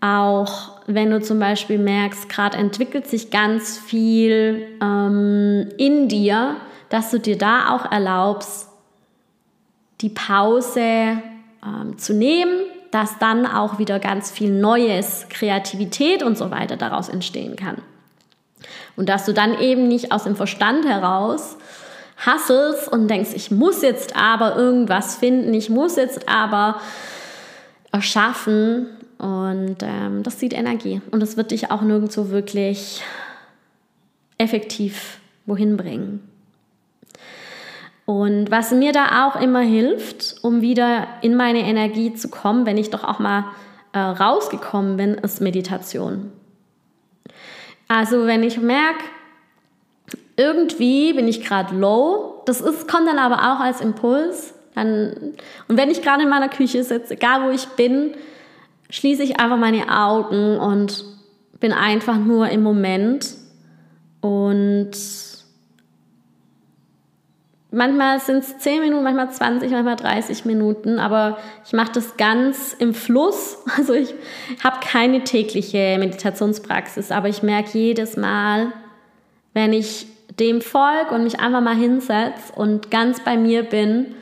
Auch 0.00 0.80
wenn 0.86 1.10
du 1.10 1.20
zum 1.20 1.38
Beispiel 1.38 1.78
merkst, 1.78 2.28
gerade 2.28 2.56
entwickelt 2.56 3.06
sich 3.06 3.30
ganz 3.30 3.78
viel 3.78 4.66
ähm, 4.80 5.68
in 5.78 6.08
dir, 6.08 6.56
dass 6.88 7.10
du 7.10 7.18
dir 7.18 7.36
da 7.36 7.74
auch 7.74 7.90
erlaubst, 7.90 8.68
die 10.00 10.10
Pause 10.10 11.20
ähm, 11.64 11.98
zu 11.98 12.14
nehmen 12.14 12.60
dass 12.96 13.18
dann 13.18 13.44
auch 13.44 13.78
wieder 13.78 13.98
ganz 13.98 14.30
viel 14.30 14.50
Neues, 14.50 15.26
Kreativität 15.28 16.22
und 16.22 16.38
so 16.38 16.50
weiter 16.50 16.78
daraus 16.78 17.10
entstehen 17.10 17.54
kann. 17.54 17.76
Und 18.96 19.10
dass 19.10 19.26
du 19.26 19.34
dann 19.34 19.60
eben 19.60 19.86
nicht 19.86 20.12
aus 20.12 20.24
dem 20.24 20.34
Verstand 20.34 20.86
heraus 20.86 21.58
hasselst 22.16 22.90
und 22.90 23.08
denkst, 23.08 23.32
ich 23.34 23.50
muss 23.50 23.82
jetzt 23.82 24.16
aber 24.16 24.56
irgendwas 24.56 25.16
finden, 25.16 25.52
ich 25.52 25.68
muss 25.68 25.96
jetzt 25.96 26.26
aber 26.26 26.80
erschaffen. 27.92 28.86
Und 29.18 29.76
ähm, 29.82 30.22
das 30.22 30.38
zieht 30.38 30.54
Energie. 30.54 31.02
Und 31.10 31.20
das 31.20 31.36
wird 31.36 31.50
dich 31.50 31.70
auch 31.70 31.82
nirgendwo 31.82 32.30
wirklich 32.30 33.02
effektiv 34.38 35.18
wohin 35.44 35.76
bringen. 35.76 36.26
Und 38.06 38.52
was 38.52 38.70
mir 38.70 38.92
da 38.92 39.26
auch 39.26 39.40
immer 39.40 39.60
hilft, 39.60 40.36
um 40.42 40.62
wieder 40.62 41.08
in 41.22 41.34
meine 41.34 41.60
Energie 41.60 42.14
zu 42.14 42.28
kommen, 42.28 42.64
wenn 42.64 42.78
ich 42.78 42.90
doch 42.90 43.02
auch 43.02 43.18
mal 43.18 43.46
äh, 43.92 43.98
rausgekommen 43.98 44.96
bin, 44.96 45.14
ist 45.14 45.40
Meditation. 45.40 46.30
Also 47.88 48.26
wenn 48.26 48.44
ich 48.44 48.58
merke, 48.58 49.04
irgendwie 50.36 51.12
bin 51.14 51.26
ich 51.26 51.44
gerade 51.44 51.74
low, 51.74 52.42
das 52.46 52.60
ist, 52.60 52.86
kommt 52.86 53.08
dann 53.08 53.18
aber 53.18 53.38
auch 53.38 53.60
als 53.60 53.80
Impuls. 53.80 54.54
Dann, 54.76 55.34
und 55.66 55.76
wenn 55.76 55.90
ich 55.90 56.02
gerade 56.02 56.22
in 56.22 56.28
meiner 56.28 56.48
Küche 56.48 56.84
sitze, 56.84 57.14
egal 57.14 57.44
wo 57.44 57.50
ich 57.50 57.66
bin, 57.70 58.14
schließe 58.88 59.22
ich 59.24 59.40
einfach 59.40 59.56
meine 59.56 59.88
Augen 59.90 60.58
und 60.58 61.04
bin 61.58 61.72
einfach 61.72 62.18
nur 62.18 62.50
im 62.50 62.62
Moment 62.62 63.34
und 64.20 64.92
Manchmal 67.76 68.20
sind 68.20 68.38
es 68.38 68.56
10 68.56 68.80
Minuten, 68.80 69.04
manchmal 69.04 69.30
20, 69.30 69.70
manchmal 69.70 69.96
30 69.96 70.46
Minuten, 70.46 70.98
aber 70.98 71.36
ich 71.66 71.74
mache 71.74 71.92
das 71.92 72.16
ganz 72.16 72.72
im 72.72 72.94
Fluss. 72.94 73.58
Also 73.76 73.92
ich 73.92 74.14
habe 74.64 74.78
keine 74.80 75.24
tägliche 75.24 75.98
Meditationspraxis, 75.98 77.12
aber 77.12 77.28
ich 77.28 77.42
merke 77.42 77.76
jedes 77.76 78.16
Mal, 78.16 78.72
wenn 79.52 79.74
ich 79.74 80.06
dem 80.40 80.62
folge 80.62 81.14
und 81.14 81.24
mich 81.24 81.38
einfach 81.38 81.60
mal 81.60 81.76
hinsetze 81.76 82.54
und 82.54 82.90
ganz 82.90 83.20
bei 83.20 83.36
mir 83.36 83.62
bin, 83.62 84.14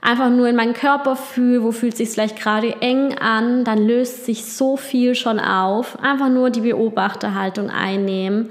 einfach 0.00 0.30
nur 0.30 0.48
in 0.48 0.56
meinen 0.56 0.72
Körper 0.72 1.14
fühle, 1.14 1.62
wo 1.62 1.72
fühlt 1.72 1.98
sich 1.98 2.08
vielleicht 2.08 2.40
gerade 2.40 2.80
eng 2.80 3.18
an, 3.18 3.64
dann 3.64 3.86
löst 3.86 4.24
sich 4.24 4.46
so 4.46 4.78
viel 4.78 5.14
schon 5.14 5.40
auf. 5.40 6.02
Einfach 6.02 6.30
nur 6.30 6.48
die 6.48 6.62
Beobachterhaltung 6.62 7.68
einnehmen. 7.68 8.48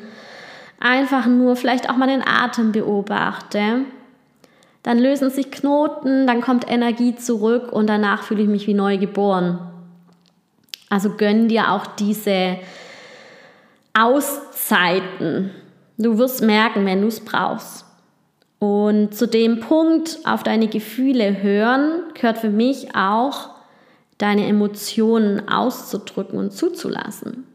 Einfach 0.80 1.26
nur 1.26 1.56
vielleicht 1.56 1.90
auch 1.90 1.98
mal 1.98 2.08
den 2.08 2.24
Atem 2.24 2.72
beobachte 2.72 3.86
dann 4.84 5.00
lösen 5.00 5.30
sich 5.30 5.50
Knoten, 5.50 6.28
dann 6.28 6.42
kommt 6.42 6.70
Energie 6.70 7.16
zurück 7.16 7.72
und 7.72 7.88
danach 7.88 8.24
fühle 8.24 8.44
ich 8.44 8.50
mich 8.50 8.68
wie 8.68 8.74
neu 8.74 8.98
geboren. 8.98 9.60
Also 10.90 11.12
gönn 11.12 11.48
dir 11.48 11.72
auch 11.72 11.88
diese 11.88 12.58
Auszeiten. 13.94 15.52
Du 15.98 16.18
wirst 16.18 16.42
merken, 16.42 16.86
wenn 16.86 17.02
du 17.02 17.08
es 17.08 17.22
brauchst. 17.22 17.86
Und 18.60 19.16
zu 19.16 19.28
dem 19.28 19.60
Punkt 19.60 20.20
auf 20.26 20.44
deine 20.44 20.68
Gefühle 20.68 21.42
hören, 21.42 22.04
gehört 22.14 22.38
für 22.38 22.50
mich 22.50 22.96
auch, 22.96 23.50
deine 24.18 24.48
Emotionen 24.48 25.50
auszudrücken 25.50 26.40
und 26.40 26.54
zuzulassen. 26.54 27.46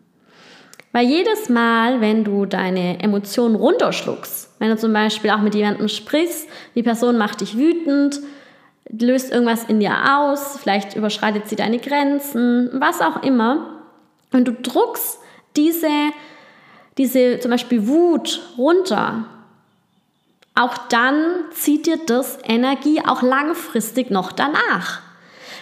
Weil 0.93 1.07
jedes 1.07 1.49
Mal, 1.49 2.01
wenn 2.01 2.25
du 2.25 2.47
deine 2.47 3.03
Emotionen 3.03 3.55
runterschluckst, 3.55 4.55
wenn 4.59 4.71
du 4.71 4.77
zum 4.77 4.93
Beispiel 4.93 5.31
auch 5.31 5.41
mit 5.41 5.55
jemandem 5.55 5.89
sprichst, 5.89 6.49
die 6.75 6.83
Person 6.83 7.19
macht 7.19 7.41
dich 7.41 7.57
wütend, 7.57 8.21
löst 8.91 9.31
irgendwas 9.31 9.65
in 9.65 9.81
dir 9.81 9.93
aus, 10.17 10.59
vielleicht 10.59 10.97
überschreitet 10.97 11.49
sie 11.49 11.57
deine 11.57 11.79
Grenzen, 11.79 12.71
was 12.73 13.01
auch 13.01 13.23
immer, 13.23 13.75
und 14.33 14.47
du 14.47 14.53
druckst 14.53 15.19
diese, 15.57 15.89
diese 16.97 17.41
zum 17.41 17.51
Beispiel 17.51 17.87
Wut 17.87 18.41
runter, 18.57 19.25
auch 20.55 20.77
dann 20.89 21.45
zieht 21.53 21.87
dir 21.87 21.99
das 22.07 22.39
Energie 22.43 23.01
auch 23.07 23.23
langfristig 23.23 24.11
noch 24.11 24.33
danach. 24.33 25.01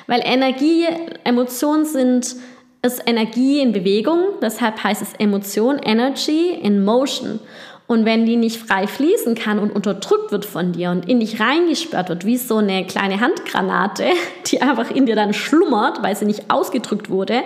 Weil 0.07 0.23
Energie, 0.25 0.87
Emotionen 1.25 1.85
sind 1.85 2.37
ist 2.87 3.03
Energie 3.07 3.61
in 3.61 3.73
Bewegung, 3.73 4.21
deshalb 4.41 4.83
heißt 4.83 5.03
es 5.03 5.13
Emotion, 5.19 5.79
Energy 5.79 6.51
in 6.51 6.85
Motion. 6.85 7.41
Und 7.87 8.05
wenn 8.05 8.27
die 8.27 8.37
nicht 8.37 8.57
frei 8.57 8.87
fließen 8.87 9.35
kann 9.35 9.59
und 9.59 9.71
unterdrückt 9.71 10.33
wird 10.33 10.45
von 10.45 10.73
dir 10.73 10.91
und 10.91 11.09
in 11.09 11.21
dich 11.21 11.41
reingesperrt 11.41 12.09
wird, 12.09 12.25
wie 12.25 12.37
so 12.37 12.57
eine 12.57 12.85
kleine 12.85 13.21
Handgranate, 13.21 14.07
die 14.47 14.61
einfach 14.61 14.91
in 14.91 15.07
dir 15.07 15.15
dann 15.15 15.35
schlummert, 15.35 16.03
weil 16.03 16.17
sie 16.17 16.25
nicht 16.25 16.51
ausgedrückt 16.51 17.11
wurde, 17.11 17.43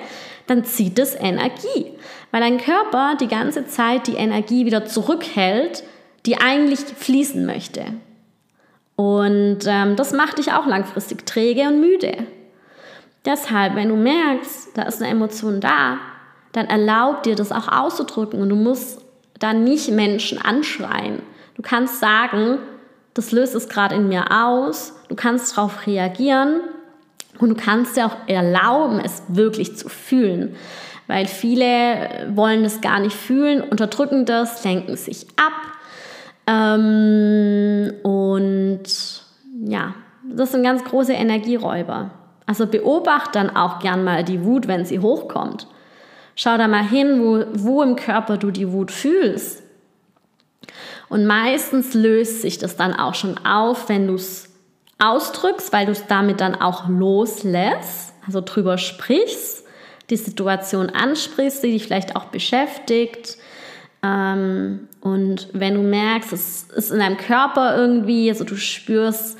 dann 0.46 0.64
zieht 0.64 0.98
es 0.98 1.14
Energie. 1.14 1.92
Weil 2.30 2.40
dein 2.40 2.58
Körper 2.58 3.16
die 3.20 3.28
ganze 3.28 3.66
Zeit 3.66 4.06
die 4.06 4.14
Energie 4.14 4.64
wieder 4.64 4.86
zurückhält, 4.86 5.84
die 6.26 6.38
eigentlich 6.38 6.80
fließen 6.80 7.44
möchte. 7.44 7.84
Und 8.96 9.60
ähm, 9.66 9.96
das 9.96 10.12
macht 10.12 10.38
dich 10.38 10.52
auch 10.52 10.66
langfristig 10.66 11.26
träge 11.26 11.62
und 11.68 11.80
müde. 11.80 12.26
Deshalb, 13.24 13.74
wenn 13.74 13.88
du 13.88 13.96
merkst, 13.96 14.76
da 14.76 14.82
ist 14.82 15.02
eine 15.02 15.10
Emotion 15.10 15.60
da, 15.60 15.98
dann 16.52 16.66
erlaub 16.66 17.22
dir 17.22 17.36
das 17.36 17.52
auch 17.52 17.68
auszudrücken 17.68 18.40
und 18.40 18.48
du 18.48 18.56
musst 18.56 19.04
dann 19.38 19.64
nicht 19.64 19.90
Menschen 19.90 20.40
anschreien. 20.40 21.22
Du 21.54 21.62
kannst 21.62 22.00
sagen, 22.00 22.58
das 23.14 23.32
löst 23.32 23.54
es 23.54 23.68
gerade 23.68 23.94
in 23.94 24.08
mir 24.08 24.26
aus, 24.30 24.94
du 25.08 25.14
kannst 25.14 25.56
darauf 25.56 25.86
reagieren 25.86 26.60
und 27.38 27.50
du 27.50 27.54
kannst 27.54 27.96
dir 27.96 28.06
auch 28.06 28.16
erlauben, 28.26 29.00
es 29.00 29.22
wirklich 29.28 29.76
zu 29.76 29.88
fühlen. 29.88 30.56
Weil 31.06 31.26
viele 31.26 32.30
wollen 32.34 32.62
das 32.62 32.80
gar 32.80 33.00
nicht 33.00 33.16
fühlen, 33.16 33.62
unterdrücken 33.62 34.26
das, 34.26 34.64
lenken 34.64 34.96
sich 34.96 35.26
ab 35.36 35.52
Ähm, 36.46 37.92
und 38.02 38.82
ja, 39.64 39.94
das 40.24 40.52
sind 40.52 40.62
ganz 40.62 40.82
große 40.84 41.12
Energieräuber. 41.12 42.10
Also 42.50 42.66
beobachte 42.66 43.38
dann 43.38 43.54
auch 43.54 43.78
gern 43.78 44.02
mal 44.02 44.24
die 44.24 44.42
Wut, 44.42 44.66
wenn 44.66 44.84
sie 44.84 44.98
hochkommt. 44.98 45.68
Schau 46.34 46.58
da 46.58 46.66
mal 46.66 46.82
hin, 46.82 47.20
wo, 47.22 47.44
wo 47.52 47.80
im 47.80 47.94
Körper 47.94 48.38
du 48.38 48.50
die 48.50 48.72
Wut 48.72 48.90
fühlst. 48.90 49.62
Und 51.08 51.26
meistens 51.26 51.94
löst 51.94 52.42
sich 52.42 52.58
das 52.58 52.74
dann 52.74 52.92
auch 52.92 53.14
schon 53.14 53.38
auf, 53.46 53.88
wenn 53.88 54.08
du 54.08 54.14
es 54.14 54.48
ausdrückst, 54.98 55.72
weil 55.72 55.86
du 55.86 55.92
es 55.92 56.08
damit 56.08 56.40
dann 56.40 56.56
auch 56.56 56.88
loslässt, 56.88 58.14
also 58.26 58.40
drüber 58.40 58.78
sprichst, 58.78 59.64
die 60.10 60.16
Situation 60.16 60.90
ansprichst, 60.90 61.62
die 61.62 61.70
dich 61.70 61.84
vielleicht 61.84 62.16
auch 62.16 62.24
beschäftigt. 62.24 63.36
Ähm, 64.02 64.88
und 65.00 65.50
wenn 65.52 65.74
du 65.74 65.82
merkst, 65.82 66.32
es 66.32 66.64
ist 66.64 66.90
in 66.90 66.98
deinem 66.98 67.16
Körper 67.16 67.76
irgendwie, 67.76 68.28
also 68.28 68.42
du 68.42 68.56
spürst, 68.56 69.38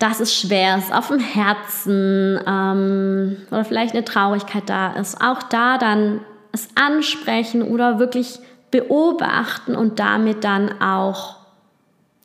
dass 0.00 0.18
es 0.18 0.34
schwer 0.34 0.78
ist 0.78 0.92
auf 0.92 1.08
dem 1.08 1.20
Herzen 1.20 2.40
ähm, 2.46 3.36
oder 3.50 3.64
vielleicht 3.64 3.94
eine 3.94 4.04
Traurigkeit 4.04 4.64
da 4.66 4.94
ist, 4.94 5.20
auch 5.20 5.42
da 5.44 5.76
dann 5.78 6.22
es 6.52 6.68
ansprechen 6.74 7.62
oder 7.62 7.98
wirklich 8.00 8.40
beobachten 8.70 9.76
und 9.76 10.00
damit 10.00 10.42
dann 10.42 10.80
auch 10.80 11.36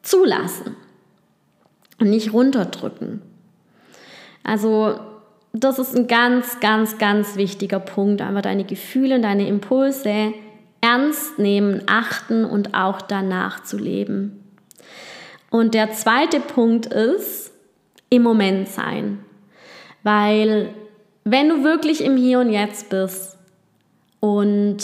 zulassen 0.01 0.75
und 1.99 2.09
nicht 2.09 2.31
runterdrücken. 2.31 3.21
Also 4.43 4.99
das 5.51 5.77
ist 5.77 5.95
ein 5.95 6.07
ganz, 6.07 6.61
ganz, 6.61 6.97
ganz 6.97 7.35
wichtiger 7.35 7.79
Punkt, 7.79 8.21
einfach 8.21 8.41
deine 8.41 8.63
Gefühle 8.63 9.15
und 9.15 9.23
deine 9.23 9.47
Impulse 9.47 10.33
ernst 10.79 11.39
nehmen, 11.39 11.81
achten 11.87 12.45
und 12.45 12.73
auch 12.73 13.01
danach 13.01 13.63
zu 13.63 13.77
leben. 13.77 14.43
Und 15.49 15.73
der 15.73 15.91
zweite 15.91 16.39
Punkt 16.39 16.85
ist, 16.85 17.44
im 18.09 18.23
Moment 18.23 18.67
sein. 18.67 19.23
Weil 20.03 20.73
wenn 21.23 21.49
du 21.49 21.63
wirklich 21.63 22.03
im 22.03 22.17
Hier 22.17 22.39
und 22.39 22.49
Jetzt 22.49 22.89
bist 22.89 23.37
und 24.19 24.77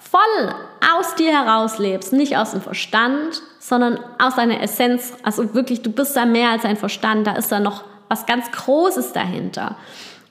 voll 0.00 0.54
aus 0.94 1.14
dir 1.16 1.32
heraus 1.32 1.78
lebst, 1.78 2.12
nicht 2.12 2.36
aus 2.36 2.52
dem 2.52 2.60
Verstand, 2.60 3.42
sondern 3.58 3.98
aus 4.18 4.36
deiner 4.36 4.62
Essenz, 4.62 5.14
also 5.22 5.54
wirklich, 5.54 5.82
du 5.82 5.90
bist 5.90 6.16
da 6.16 6.24
mehr 6.24 6.50
als 6.50 6.64
ein 6.64 6.76
Verstand, 6.76 7.26
da 7.26 7.32
ist 7.32 7.52
da 7.52 7.60
noch 7.60 7.84
was 8.08 8.26
ganz 8.26 8.50
Großes 8.50 9.12
dahinter. 9.12 9.76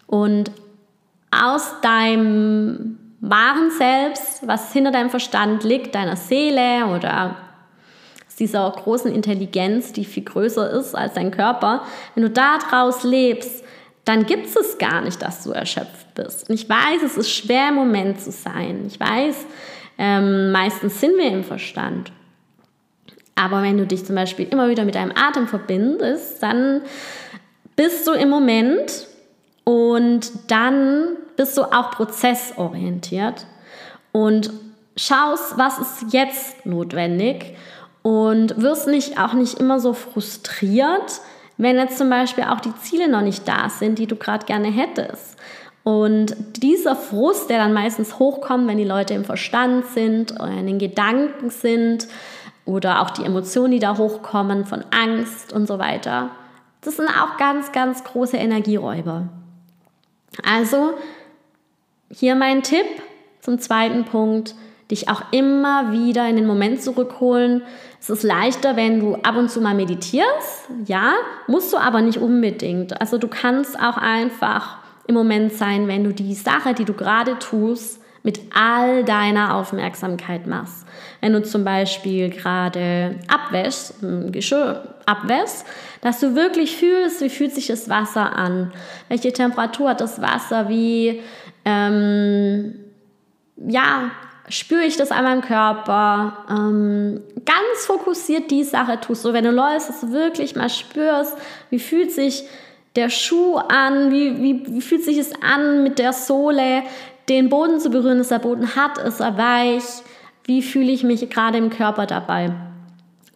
Und 0.08 0.52
aus 1.32 1.82
deinem 1.82 2.98
wahren 3.22 3.72
Selbst, 3.72 4.48
was 4.48 4.72
hinter 4.74 4.92
deinem 4.92 5.10
Verstand 5.10 5.64
liegt, 5.64 5.94
deiner 5.94 6.16
Seele 6.16 6.88
oder 6.88 7.36
dieser 8.40 8.72
großen 8.72 9.14
Intelligenz, 9.14 9.92
die 9.92 10.06
viel 10.06 10.24
größer 10.24 10.72
ist 10.72 10.96
als 10.96 11.14
dein 11.14 11.32
Körper, 11.32 11.84
wenn 12.16 12.24
du 12.24 12.30
daraus 12.30 13.04
lebst, 13.04 13.64
dann 14.06 14.26
gibt 14.26 14.48
es 14.48 14.78
gar 14.78 15.02
nicht, 15.02 15.22
dass 15.22 15.44
du 15.44 15.52
erschöpft 15.52 16.16
bist. 16.16 16.50
Und 16.50 16.56
ich 16.56 16.68
weiß, 16.68 17.04
es 17.06 17.18
ist 17.18 17.32
schwer 17.32 17.70
im 17.70 17.76
Moment 17.76 18.20
zu 18.20 18.32
sein. 18.32 18.86
Ich 18.88 19.00
weiß, 19.00 19.46
ähm, 19.98 20.52
meistens 20.52 21.00
sind 21.00 21.18
wir 21.18 21.28
im 21.28 21.44
Verstand. 21.44 22.12
Aber 23.36 23.62
wenn 23.62 23.78
du 23.78 23.86
dich 23.86 24.06
zum 24.06 24.16
Beispiel 24.16 24.48
immer 24.50 24.70
wieder 24.70 24.84
mit 24.84 24.96
deinem 24.96 25.14
Atem 25.16 25.48
verbindest, 25.48 26.42
dann 26.42 26.82
bist 27.76 28.08
du 28.08 28.12
im 28.14 28.30
Moment 28.30 29.08
und 29.64 30.32
dann 30.48 31.16
bist 31.38 31.58
du 31.58 31.64
auch 31.64 31.92
prozessorientiert 31.92 33.46
und 34.12 34.52
schaust, 34.98 35.58
was 35.58 35.80
ist 35.80 36.14
jetzt 36.14 36.66
notwendig 36.66 37.56
und 38.02 38.62
wirst 38.62 38.88
nicht, 38.88 39.20
auch 39.20 39.34
nicht 39.34 39.60
immer 39.60 39.80
so 39.80 39.94
frustriert, 39.94 41.22
wenn 41.58 41.78
jetzt 41.78 41.98
zum 41.98 42.10
Beispiel 42.10 42.46
auch 42.46 42.62
die 42.62 42.76
Ziele 42.82 43.10
noch 43.10 43.22
nicht 43.22 43.48
da 43.48 43.70
sind, 43.70 44.00
die 44.00 44.08
du 44.08 44.16
gerade 44.16 44.46
gerne 44.46 44.70
hättest. 44.70 45.38
Und 45.84 46.36
dieser 46.62 46.96
Frust, 46.96 47.50
der 47.50 47.58
dann 47.58 47.74
meistens 47.74 48.20
hochkommt, 48.20 48.68
wenn 48.68 48.78
die 48.78 48.84
Leute 48.84 49.14
im 49.14 49.26
Verstand 49.26 49.86
sind 49.88 50.34
oder 50.34 50.52
in 50.52 50.68
den 50.68 50.80
Gedanken 50.80 51.50
sind 51.50 52.08
oder 52.66 53.02
auch 53.02 53.10
die 53.10 53.26
Emotionen, 53.26 53.72
die 53.72 53.80
da 53.80 53.98
hochkommen 53.98 54.66
von 54.66 54.84
Angst 54.92 55.52
und 55.52 55.68
so 55.68 55.80
weiter, 55.80 56.30
das 56.82 56.98
sind 56.98 57.10
auch 57.10 57.38
ganz, 57.38 57.72
ganz 57.72 58.04
große 58.04 58.38
Energieräuber. 58.38 59.30
Also 60.46 60.94
hier 62.12 62.36
mein 62.36 62.64
Tipp 62.64 62.86
zum 63.42 63.60
zweiten 63.60 64.06
Punkt, 64.06 64.56
dich 64.92 65.10
auch 65.10 65.22
immer 65.32 65.92
wieder 65.92 66.28
in 66.28 66.36
den 66.36 66.46
Moment 66.46 66.82
zurückholen. 66.82 67.64
Es 68.00 68.10
ist 68.10 68.24
leichter, 68.24 68.76
wenn 68.76 69.00
du 69.00 69.16
ab 69.16 69.36
und 69.36 69.52
zu 69.52 69.62
mal 69.62 69.76
meditierst, 69.76 70.70
ja, 70.86 71.14
musst 71.48 71.74
du 71.74 71.78
aber 71.78 72.02
nicht 72.02 72.18
unbedingt. 72.18 73.00
Also 73.00 73.18
du 73.18 73.28
kannst 73.28 73.78
auch 73.78 73.98
einfach 73.98 74.78
im 75.08 75.16
Moment 75.16 75.54
sein, 75.54 75.88
wenn 75.88 76.04
du 76.04 76.14
die 76.14 76.34
Sache, 76.34 76.74
die 76.74 76.86
du 76.86 76.94
gerade 76.94 77.38
tust, 77.40 78.02
mit 78.24 78.40
all 78.54 79.04
deiner 79.04 79.56
Aufmerksamkeit 79.56 80.46
machst. 80.46 80.86
Wenn 81.22 81.34
du 81.34 81.42
zum 81.42 81.64
Beispiel 81.64 82.30
gerade 82.30 83.16
abwäschst, 83.28 83.96
Geschirr 84.32 84.96
abwäschst, 85.06 85.66
dass 86.02 86.20
du 86.20 86.36
wirklich 86.36 86.78
fühlst, 86.78 87.22
wie 87.22 87.30
fühlt 87.30 87.54
sich 87.54 87.68
das 87.68 87.90
Wasser 87.90 88.36
an, 88.36 88.72
welche 89.08 89.34
Temperatur 89.34 89.90
hat 89.90 90.02
das 90.02 90.22
Wasser, 90.22 90.70
wie 90.70 91.22
ähm, 91.66 92.76
ja, 93.58 94.12
spüre 94.50 94.84
ich 94.84 94.98
das 94.98 95.12
an 95.12 95.24
meinem 95.24 95.42
Körper, 95.42 96.46
ähm, 96.50 97.22
ganz 97.46 97.86
fokussiert 97.86 98.52
die 98.52 98.64
Sache 98.64 99.00
tust. 99.00 99.22
So, 99.22 99.34
wenn 99.34 99.44
du 99.44 99.52
läufst, 99.52 99.90
dass 99.90 100.02
du 100.02 100.12
wirklich 100.12 100.56
mal 100.56 100.70
spürst, 100.70 101.36
wie 101.70 101.80
fühlt 101.80 102.12
sich 102.12 102.44
der 102.96 103.10
Schuh 103.10 103.56
an, 103.58 104.12
wie, 104.12 104.42
wie, 104.42 104.76
wie 104.76 104.82
fühlt 104.82 105.04
sich 105.04 105.18
es 105.18 105.32
an 105.42 105.84
mit 105.84 106.00
der 106.00 106.14
Sohle, 106.14 106.84
den 107.30 107.50
Boden 107.50 107.80
zu 107.80 107.92
berühren, 107.92 108.20
ist 108.20 108.32
der 108.32 108.40
Boden 108.40 108.76
hart, 108.76 108.98
ist 108.98 109.20
er 109.20 109.38
weich, 109.38 109.84
wie 110.46 110.64
fühle 110.64 110.92
ich 110.92 111.04
mich 111.04 111.30
gerade 111.30 111.60
im 111.60 111.70
Körper 111.70 112.08
dabei. 112.08 112.52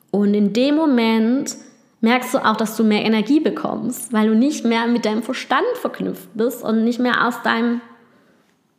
Und 0.09 0.33
in 0.33 0.53
dem 0.53 0.75
Moment 0.75 1.55
merkst 2.01 2.33
du 2.33 2.39
auch, 2.39 2.57
dass 2.57 2.75
du 2.75 2.83
mehr 2.83 3.05
Energie 3.05 3.39
bekommst, 3.39 4.11
weil 4.11 4.27
du 4.27 4.35
nicht 4.35 4.65
mehr 4.65 4.87
mit 4.87 5.05
deinem 5.05 5.23
Verstand 5.23 5.65
verknüpft 5.75 6.29
bist 6.33 6.63
und 6.63 6.83
nicht 6.83 6.99
mehr 6.99 7.27
aus 7.27 7.41
deinem 7.43 7.81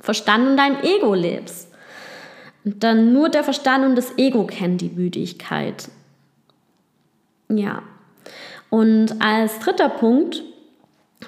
Verstand 0.01 0.49
und 0.49 0.57
deinem 0.57 0.83
Ego 0.83 1.15
lebst. 1.15 1.74
Und 2.65 2.83
dann 2.83 3.13
nur 3.13 3.29
der 3.29 3.45
Verstand 3.45 3.85
und 3.85 3.97
das 3.97 4.17
Ego 4.17 4.45
kennen 4.47 4.79
die 4.79 4.89
Müdigkeit. 4.89 5.89
Ja. 7.49 7.83
Und 8.71 9.21
als 9.21 9.59
dritter 9.59 9.89
Punkt 9.89 10.43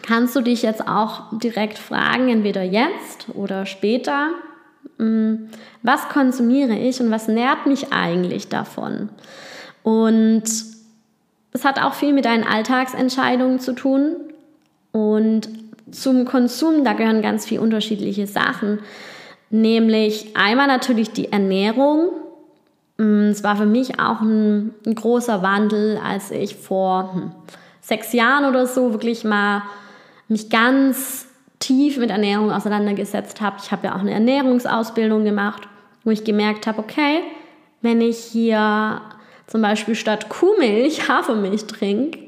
kannst 0.02 0.34
du 0.34 0.40
dich 0.40 0.62
jetzt 0.62 0.88
auch 0.88 1.38
direkt 1.38 1.78
fragen, 1.78 2.28
entweder 2.28 2.62
jetzt 2.62 3.26
oder 3.34 3.66
später, 3.66 4.30
hm, 4.98 5.48
was 5.82 6.08
konsumiere 6.08 6.76
ich 6.76 7.00
und 7.00 7.10
was 7.10 7.28
nährt 7.28 7.66
mich 7.66 7.92
eigentlich 7.92 8.48
davon? 8.48 9.10
Und 9.82 10.44
es 11.52 11.64
hat 11.64 11.82
auch 11.82 11.94
viel 11.94 12.12
mit 12.12 12.24
deinen 12.24 12.44
Alltagsentscheidungen 12.44 13.60
zu 13.60 13.72
tun. 13.72 14.16
Und 14.92 15.48
zum 15.90 16.24
Konsum, 16.24 16.84
da 16.84 16.92
gehören 16.92 17.22
ganz 17.22 17.46
viele 17.46 17.60
unterschiedliche 17.60 18.26
Sachen. 18.26 18.80
Nämlich 19.50 20.36
einmal 20.36 20.66
natürlich 20.66 21.12
die 21.12 21.32
Ernährung. 21.32 22.10
Mm, 22.98 23.28
es 23.28 23.44
war 23.44 23.56
für 23.56 23.66
mich 23.66 24.00
auch 24.00 24.20
ein, 24.20 24.74
ein 24.84 24.94
großer 24.94 25.42
Wandel, 25.42 26.00
als 26.04 26.30
ich 26.30 26.56
vor 26.56 27.12
hm, 27.14 27.32
sechs 27.80 28.12
Jahren 28.12 28.44
oder 28.44 28.66
so 28.66 28.92
wirklich 28.92 29.24
mal 29.24 29.62
mich 30.28 30.50
ganz 30.50 31.26
tief 31.58 31.98
mit 31.98 32.10
Ernährung 32.10 32.50
auseinandergesetzt 32.50 33.40
habe. 33.40 33.56
Ich 33.62 33.70
habe 33.70 33.86
ja 33.86 33.94
auch 33.94 34.00
eine 34.00 34.12
Ernährungsausbildung 34.12 35.24
gemacht, 35.24 35.62
wo 36.04 36.10
ich 36.10 36.24
gemerkt 36.24 36.66
habe, 36.66 36.78
okay, 36.78 37.20
wenn 37.82 38.00
ich 38.00 38.18
hier 38.18 39.00
zum 39.46 39.62
Beispiel 39.62 39.94
statt 39.94 40.28
Kuhmilch 40.28 41.08
Hafermilch 41.08 41.66
trinke, 41.66 42.18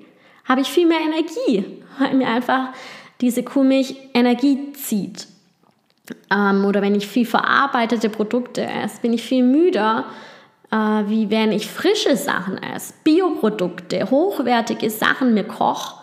habe 0.45 0.61
ich 0.61 0.69
viel 0.69 0.87
mehr 0.87 1.01
Energie, 1.01 1.83
weil 1.99 2.15
mir 2.15 2.29
einfach 2.29 2.69
diese 3.21 3.43
Kuhmilch 3.43 3.97
Energie 4.15 4.73
zieht. 4.73 5.27
Ähm, 6.31 6.65
oder 6.65 6.83
wenn 6.83 6.95
ich 6.95 7.07
viel 7.07 7.27
verarbeitete 7.27 8.09
Produkte 8.09 8.67
esse, 8.67 9.01
bin 9.01 9.13
ich 9.13 9.23
viel 9.23 9.43
müder, 9.43 10.05
äh, 10.71 10.77
wie 10.77 11.31
wenn 11.31 11.53
ich 11.53 11.71
frische 11.71 12.17
Sachen 12.17 12.59
esse, 12.63 12.95
Bioprodukte, 13.05 14.11
hochwertige 14.11 14.91
Sachen 14.91 15.35
mir 15.35 15.45
koche. 15.45 15.95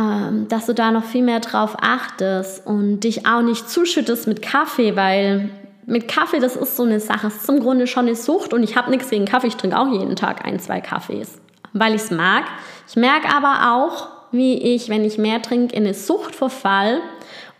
Ähm, 0.00 0.48
dass 0.48 0.66
du 0.66 0.72
da 0.72 0.90
noch 0.90 1.04
viel 1.04 1.22
mehr 1.22 1.40
drauf 1.40 1.76
achtest 1.80 2.66
und 2.66 3.00
dich 3.00 3.26
auch 3.26 3.42
nicht 3.42 3.68
zuschüttest 3.68 4.26
mit 4.26 4.40
Kaffee, 4.40 4.96
weil 4.96 5.50
mit 5.84 6.08
Kaffee, 6.08 6.38
das 6.38 6.56
ist 6.56 6.76
so 6.76 6.84
eine 6.84 6.98
Sache, 6.98 7.26
es 7.26 7.36
ist 7.36 7.48
im 7.48 7.60
Grunde 7.60 7.86
schon 7.86 8.06
eine 8.06 8.16
Sucht 8.16 8.54
und 8.54 8.62
ich 8.62 8.76
habe 8.76 8.90
nichts 8.90 9.10
gegen 9.10 9.26
Kaffee, 9.26 9.48
ich 9.48 9.56
trinke 9.56 9.78
auch 9.78 9.88
jeden 9.92 10.16
Tag 10.16 10.46
ein, 10.46 10.58
zwei 10.60 10.80
Kaffees, 10.80 11.38
weil 11.74 11.94
ich 11.94 12.02
es 12.02 12.10
mag. 12.10 12.44
Ich 12.88 12.96
merke 12.96 13.28
aber 13.34 13.74
auch, 13.74 14.08
wie 14.30 14.54
ich, 14.74 14.88
wenn 14.88 15.04
ich 15.04 15.18
mehr 15.18 15.42
trinke, 15.42 15.76
in 15.76 15.84
eine 15.84 15.94
Sucht 15.94 16.34
verfall 16.34 17.00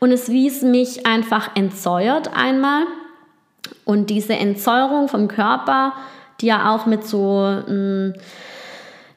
und 0.03 0.11
es 0.11 0.31
wies 0.31 0.63
mich 0.63 1.07
einfach 1.07 1.55
entsäuert 1.55 2.35
einmal. 2.35 2.87
Und 3.85 4.11
diese 4.11 4.33
Entsäuerung 4.33 5.07
vom 5.07 5.29
Körper, 5.29 5.93
die 6.41 6.47
ja 6.47 6.75
auch 6.75 6.87
mit 6.87 7.07
so 7.07 7.45
mh, 7.69 7.73
mm, 7.73 8.15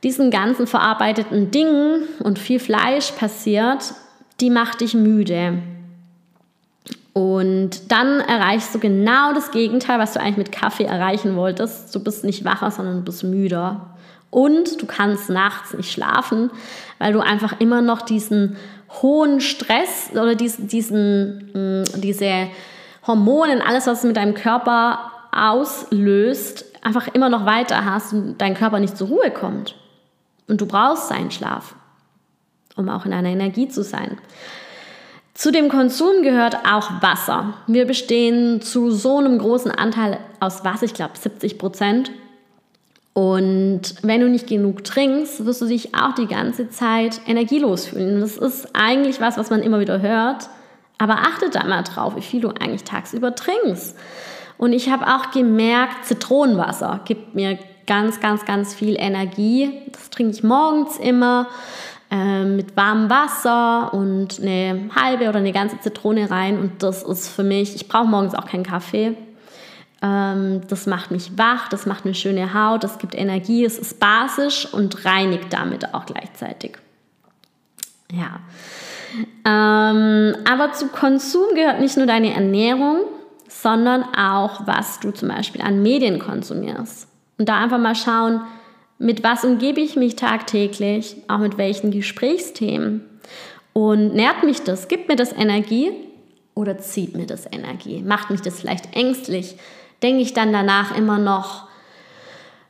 diesen 0.03 0.29
ganzen 0.29 0.67
verarbeiteten 0.67 1.49
Dingen 1.49 2.03
und 2.19 2.37
viel 2.37 2.59
Fleisch 2.59 3.09
passiert, 3.13 3.95
die 4.41 4.51
macht 4.51 4.81
dich 4.81 4.93
müde. 4.93 5.57
Und 7.13 7.91
dann 7.91 8.19
erreichst 8.19 8.75
du 8.75 8.77
genau 8.77 9.33
das 9.33 9.49
Gegenteil, 9.49 9.97
was 9.97 10.13
du 10.13 10.19
eigentlich 10.19 10.37
mit 10.37 10.51
Kaffee 10.51 10.83
erreichen 10.83 11.35
wolltest. 11.35 11.95
Du 11.95 11.99
bist 11.99 12.23
nicht 12.23 12.45
wacher, 12.45 12.69
sondern 12.69 12.97
du 12.97 13.05
bist 13.05 13.23
müder. 13.23 13.94
Und 14.29 14.81
du 14.81 14.85
kannst 14.85 15.29
nachts 15.29 15.73
nicht 15.73 15.91
schlafen, 15.91 16.51
weil 16.99 17.13
du 17.13 17.19
einfach 17.19 17.59
immer 17.59 17.81
noch 17.81 18.01
diesen 18.01 18.57
hohen 19.01 19.41
Stress 19.41 20.11
oder 20.13 20.35
diesen, 20.35 20.67
diesen 20.67 21.81
mm, 21.81 22.01
diese 22.01 22.47
Hormonen, 23.05 23.61
alles, 23.61 23.87
was 23.87 24.03
mit 24.03 24.17
deinem 24.17 24.33
Körper 24.33 25.11
auslöst, 25.31 26.65
einfach 26.81 27.07
immer 27.13 27.29
noch 27.29 27.45
weiter 27.45 27.85
hast 27.85 28.13
und 28.13 28.37
dein 28.39 28.55
Körper 28.55 28.79
nicht 28.79 28.97
zur 28.97 29.07
Ruhe 29.09 29.31
kommt. 29.31 29.75
Und 30.47 30.61
du 30.61 30.65
brauchst 30.65 31.09
seinen 31.09 31.31
Schlaf, 31.31 31.75
um 32.75 32.89
auch 32.89 33.05
in 33.05 33.13
einer 33.13 33.29
Energie 33.29 33.67
zu 33.67 33.83
sein. 33.83 34.17
Zu 35.33 35.51
dem 35.51 35.69
Konsum 35.69 36.23
gehört 36.23 36.55
auch 36.65 37.01
Wasser. 37.01 37.55
Wir 37.67 37.85
bestehen 37.85 38.61
zu 38.61 38.91
so 38.91 39.17
einem 39.17 39.37
großen 39.37 39.71
Anteil 39.71 40.17
aus 40.39 40.63
Wasser, 40.63 40.85
ich 40.85 40.93
glaube 40.93 41.17
70 41.17 41.57
Prozent. 41.57 42.11
Und 43.17 43.95
wenn 44.01 44.19
du 44.19 44.27
nicht 44.27 44.45
genug 44.45 44.83
trinkst, 44.83 45.45
wirst 45.45 45.61
du 45.61 45.67
dich 45.67 45.95
auch 45.95 46.13
die 46.15 46.27
ganze 46.27 46.69
Zeit 46.69 47.21
energielos 47.25 47.85
fühlen. 47.85 48.19
Das 48.19 48.35
ist 48.35 48.67
eigentlich 48.73 49.21
was, 49.21 49.37
was 49.37 49.49
man 49.49 49.63
immer 49.63 49.79
wieder 49.79 50.01
hört. 50.01 50.49
Aber 50.97 51.19
achte 51.19 51.49
da 51.49 51.63
mal 51.63 51.83
drauf, 51.83 52.17
wie 52.17 52.21
viel 52.21 52.41
du 52.41 52.49
eigentlich 52.49 52.83
tagsüber 52.83 53.33
trinkst. 53.33 53.95
Und 54.57 54.73
ich 54.73 54.89
habe 54.89 55.07
auch 55.07 55.31
gemerkt, 55.31 56.03
Zitronenwasser 56.03 56.99
gibt 57.05 57.35
mir 57.35 57.57
ganz, 57.87 58.19
ganz, 58.19 58.43
ganz 58.43 58.73
viel 58.73 58.97
Energie. 58.99 59.71
Das 59.93 60.09
trinke 60.09 60.33
ich 60.33 60.43
morgens 60.43 60.97
immer. 60.97 61.47
Ähm, 62.11 62.57
mit 62.57 62.75
warmem 62.75 63.09
Wasser 63.09 63.93
und 63.93 64.41
eine 64.41 64.89
halbe 64.93 65.29
oder 65.29 65.39
eine 65.39 65.53
ganze 65.53 65.79
Zitrone 65.79 66.29
rein. 66.29 66.59
Und 66.59 66.83
das 66.83 67.01
ist 67.01 67.29
für 67.29 67.43
mich, 67.43 67.75
ich 67.75 67.87
brauche 67.87 68.07
morgens 68.07 68.35
auch 68.35 68.45
keinen 68.45 68.63
Kaffee. 68.63 69.15
Ähm, 70.05 70.61
das 70.67 70.85
macht 70.85 71.09
mich 71.09 71.37
wach, 71.37 71.67
das 71.69 71.85
macht 71.85 72.05
eine 72.05 72.13
schöne 72.13 72.53
Haut, 72.53 72.83
das 72.83 72.99
gibt 72.99 73.15
Energie, 73.15 73.65
es 73.65 73.79
ist 73.79 73.99
basisch 73.99 74.71
und 74.71 75.03
reinigt 75.03 75.51
damit 75.51 75.93
auch 75.93 76.05
gleichzeitig. 76.05 76.77
Ja. 78.11 78.39
Ähm, 79.45 80.35
aber 80.47 80.73
zu 80.73 80.89
Konsum 80.89 81.55
gehört 81.55 81.79
nicht 81.79 81.97
nur 81.97 82.05
deine 82.05 82.33
Ernährung, 82.33 82.99
sondern 83.47 84.03
auch, 84.15 84.67
was 84.67 84.99
du 84.99 85.11
zum 85.11 85.29
Beispiel 85.29 85.61
an 85.61 85.81
Medien 85.81 86.19
konsumierst. 86.19 87.07
Und 87.39 87.49
da 87.49 87.57
einfach 87.63 87.79
mal 87.79 87.95
schauen, 87.95 88.41
mit 88.99 89.23
was 89.23 89.43
umgebe 89.43 89.81
ich 89.81 89.95
mich 89.95 90.15
tagtäglich, 90.15 91.15
auch 91.27 91.39
mit 91.39 91.57
welchen 91.57 91.89
Gesprächsthemen. 91.91 93.03
Und 93.73 94.13
nährt 94.13 94.43
mich 94.43 94.61
das, 94.61 94.87
gibt 94.87 95.09
mir 95.09 95.15
das 95.15 95.33
Energie 95.33 95.91
oder 96.53 96.77
zieht 96.77 97.15
mir 97.15 97.25
das 97.25 97.45
Energie? 97.51 98.03
Macht 98.03 98.29
mich 98.29 98.41
das 98.41 98.59
vielleicht 98.59 98.95
ängstlich? 98.95 99.55
Denke 100.03 100.21
ich 100.21 100.33
dann 100.33 100.53
danach 100.53 100.95
immer 100.95 101.17
noch, 101.17 101.67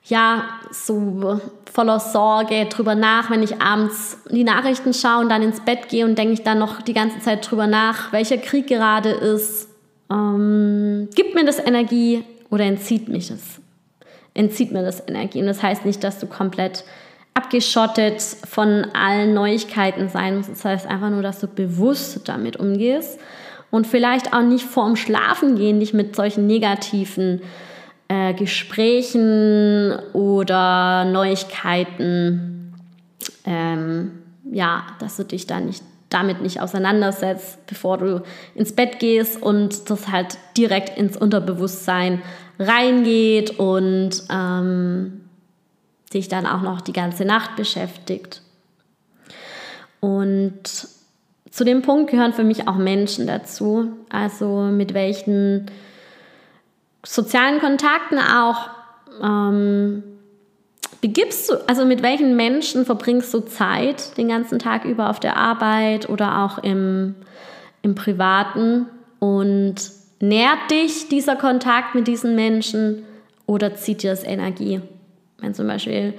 ja, 0.04 0.44
so 0.72 1.42
voller 1.72 2.00
Sorge 2.00 2.66
drüber 2.66 2.96
nach, 2.96 3.30
wenn 3.32 3.42
ich 3.42 3.62
abends 3.62 4.18
die 4.30 4.44
Nachrichten 4.44 4.94
schaue 4.94 5.22
und 5.22 5.30
dann 5.30 5.42
ins 5.42 5.62
Bett 5.62 5.90
gehe 5.90 6.06
und 6.06 6.18
denke 6.18 6.34
ich 6.34 6.44
dann 6.44 6.60
noch 6.60 6.82
die 6.82 6.94
ganze 6.94 7.20
Zeit 7.20 7.50
drüber 7.50 7.68
nach, 7.68 8.12
welcher 8.12 8.38
Krieg 8.38 8.68
gerade 8.68 9.10
ist. 9.10 9.68
Ähm, 10.12 11.10
gibt 11.16 11.34
mir 11.34 11.44
das 11.44 11.60
Energie 11.60 12.24
oder 12.50 12.66
entzieht 12.66 13.10
mich 13.10 13.30
das? 13.30 13.60
entzieht 14.36 14.72
mir 14.72 14.84
das 14.84 15.08
Energie. 15.08 15.40
Und 15.40 15.48
das 15.48 15.64
heißt 15.64 15.86
nicht, 15.86 16.04
dass 16.04 16.20
du 16.20 16.28
komplett 16.28 16.84
abgeschottet 17.34 18.22
von 18.22 18.86
allen 18.94 19.34
Neuigkeiten 19.34 20.10
sein 20.10 20.38
musst. 20.38 20.52
Das 20.52 20.64
heißt 20.64 20.88
einfach 20.88 21.10
nur, 21.10 21.24
dass 21.24 21.40
du 21.40 21.48
bewusst 21.48 22.22
damit 22.30 22.58
umgehst 22.58 23.20
und 23.71 23.88
vielleicht 23.88 24.34
auch 24.34 24.41
nicht 24.41 24.65
vorm 24.65 24.95
Schlafen 24.95 25.56
gehen 25.56 25.80
dich 25.80 25.93
mit 25.93 26.15
solchen 26.15 26.47
negativen 26.47 27.41
äh, 28.08 28.34
Gesprächen 28.34 29.97
oder 30.13 31.06
Neuigkeiten, 31.06 32.73
ähm, 33.45 34.12
ja, 34.51 34.86
dass 34.99 35.17
du 35.17 35.23
dich 35.23 35.47
da 35.47 35.60
nicht 35.60 35.84
damit 36.10 36.41
nicht 36.41 36.62
auseinandersetzt, 36.62 37.65
bevor 37.67 37.97
du 37.97 38.23
ins 38.54 38.73
Bett 38.73 38.99
gehst 38.99 39.41
und 39.41 39.89
das 39.89 40.08
halt 40.10 40.38
direkt 40.56 40.97
ins 40.97 41.17
Unterbewusstsein 41.17 42.21
reingeht 42.60 43.60
und 43.60 44.12
ähm, 44.30 45.25
sich 46.12 46.30
dann 46.30 46.45
auch 46.45 46.62
noch 46.62 46.82
die 46.82 46.93
ganze 46.93 47.25
Nacht 47.25 47.56
beschäftigt. 47.56 48.41
Und 49.99 50.62
zu 51.56 51.63
dem 51.63 51.84
Punkt 51.84 52.12
gehören 52.12 52.34
für 52.34 52.44
mich 52.44 52.68
auch 52.68 52.76
Menschen 52.76 53.28
dazu, 53.28 53.94
also 54.10 54.63
mit 54.63 54.94
welchen 54.94 55.68
sozialen 57.06 57.62
Kontakten 57.62 58.20
auch 58.20 58.70
ähm, 59.24 60.04
begibst 61.00 61.50
du, 61.50 61.56
also 61.65 61.86
mit 61.86 62.04
welchen 62.04 62.36
Menschen 62.36 62.86
verbringst 62.86 63.34
du 63.34 63.39
Zeit 63.39 64.18
den 64.18 64.28
ganzen 64.28 64.60
Tag 64.60 64.84
über 64.84 65.10
auf 65.10 65.22
der 65.22 65.38
Arbeit 65.38 66.10
oder 66.10 66.44
auch 66.44 66.58
im, 66.58 67.15
im 67.84 67.96
Privaten 67.96 68.88
und 69.20 69.76
nährt 70.20 70.70
dich 70.72 71.08
dieser 71.08 71.38
Kontakt 71.38 71.96
mit 71.96 72.06
diesen 72.10 72.36
Menschen 72.36 73.06
oder 73.46 73.76
zieht 73.76 74.04
dir 74.04 74.10
das 74.10 74.26
Energie? 74.26 74.82
Wenn 75.38 75.54
zum 75.54 75.68
Beispiel, 75.68 76.15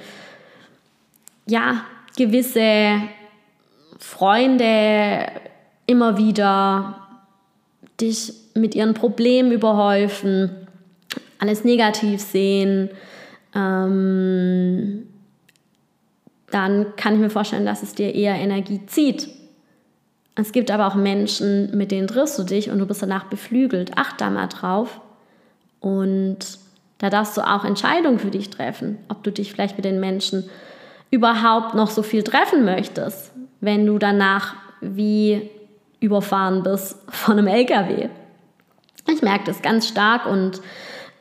ja, 1.46 1.83
gewisse 2.16 3.03
Freunde 3.98 5.26
immer 5.87 6.18
wieder 6.18 7.06
dich 8.00 8.32
mit 8.54 8.74
ihren 8.74 8.94
Problemen 8.94 9.52
überhäufen, 9.52 10.50
alles 11.38 11.64
negativ 11.64 12.20
sehen, 12.20 12.90
ähm, 13.54 15.06
dann 16.50 16.96
kann 16.96 17.14
ich 17.14 17.20
mir 17.20 17.30
vorstellen, 17.30 17.66
dass 17.66 17.82
es 17.82 17.94
dir 17.94 18.14
eher 18.14 18.35
Energie 18.35 18.80
zieht. 18.87 19.28
Es 20.35 20.52
gibt 20.52 20.70
aber 20.70 20.87
auch 20.87 20.94
Menschen, 20.94 21.76
mit 21.76 21.90
denen 21.90 22.06
triffst 22.06 22.38
du 22.38 22.44
dich 22.44 22.70
und 22.70 22.78
du 22.78 22.87
bist 22.87 23.02
danach 23.02 23.24
beflügelt. 23.24 23.96
Acht 23.96 24.20
da 24.20 24.30
mal 24.30 24.46
drauf. 24.46 25.00
Und 25.80 26.38
da 26.98 27.11
darfst 27.11 27.37
du 27.37 27.40
auch 27.40 27.64
Entscheidungen 27.64 28.18
für 28.18 28.30
dich 28.30 28.50
treffen, 28.50 28.98
ob 29.09 29.22
du 29.22 29.32
dich 29.32 29.52
vielleicht 29.52 29.76
mit 29.76 29.85
den 29.85 30.00
Menschen 30.00 30.48
überhaupt 31.11 31.74
noch 31.74 31.90
so 31.90 32.02
viel 32.02 32.22
treffen 32.22 32.64
möchtest, 32.64 33.32
wenn 33.66 33.85
du 33.85 33.98
danach 33.98 34.55
wie 34.81 35.50
überfahren 36.00 36.62
bist 36.62 36.98
von 37.09 37.38
einem 37.38 37.48
LKW. 37.48 38.09
Ich 39.09 39.20
merke 39.20 39.44
das 39.44 39.61
ganz 39.61 39.87
stark 39.87 40.24
und 40.26 40.62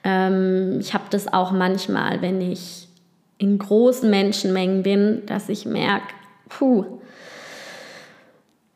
ähm, 0.03 0.77
ich 0.79 0.93
habe 0.93 1.05
das 1.09 1.31
auch 1.31 1.51
manchmal, 1.51 2.21
wenn 2.21 2.39
ich 2.39 2.87
in 3.37 3.57
großen 3.57 4.09
Menschenmengen 4.09 4.83
bin, 4.83 5.23
dass 5.25 5.49
ich 5.49 5.65
merke, 5.65 6.13
puh, 6.47 6.85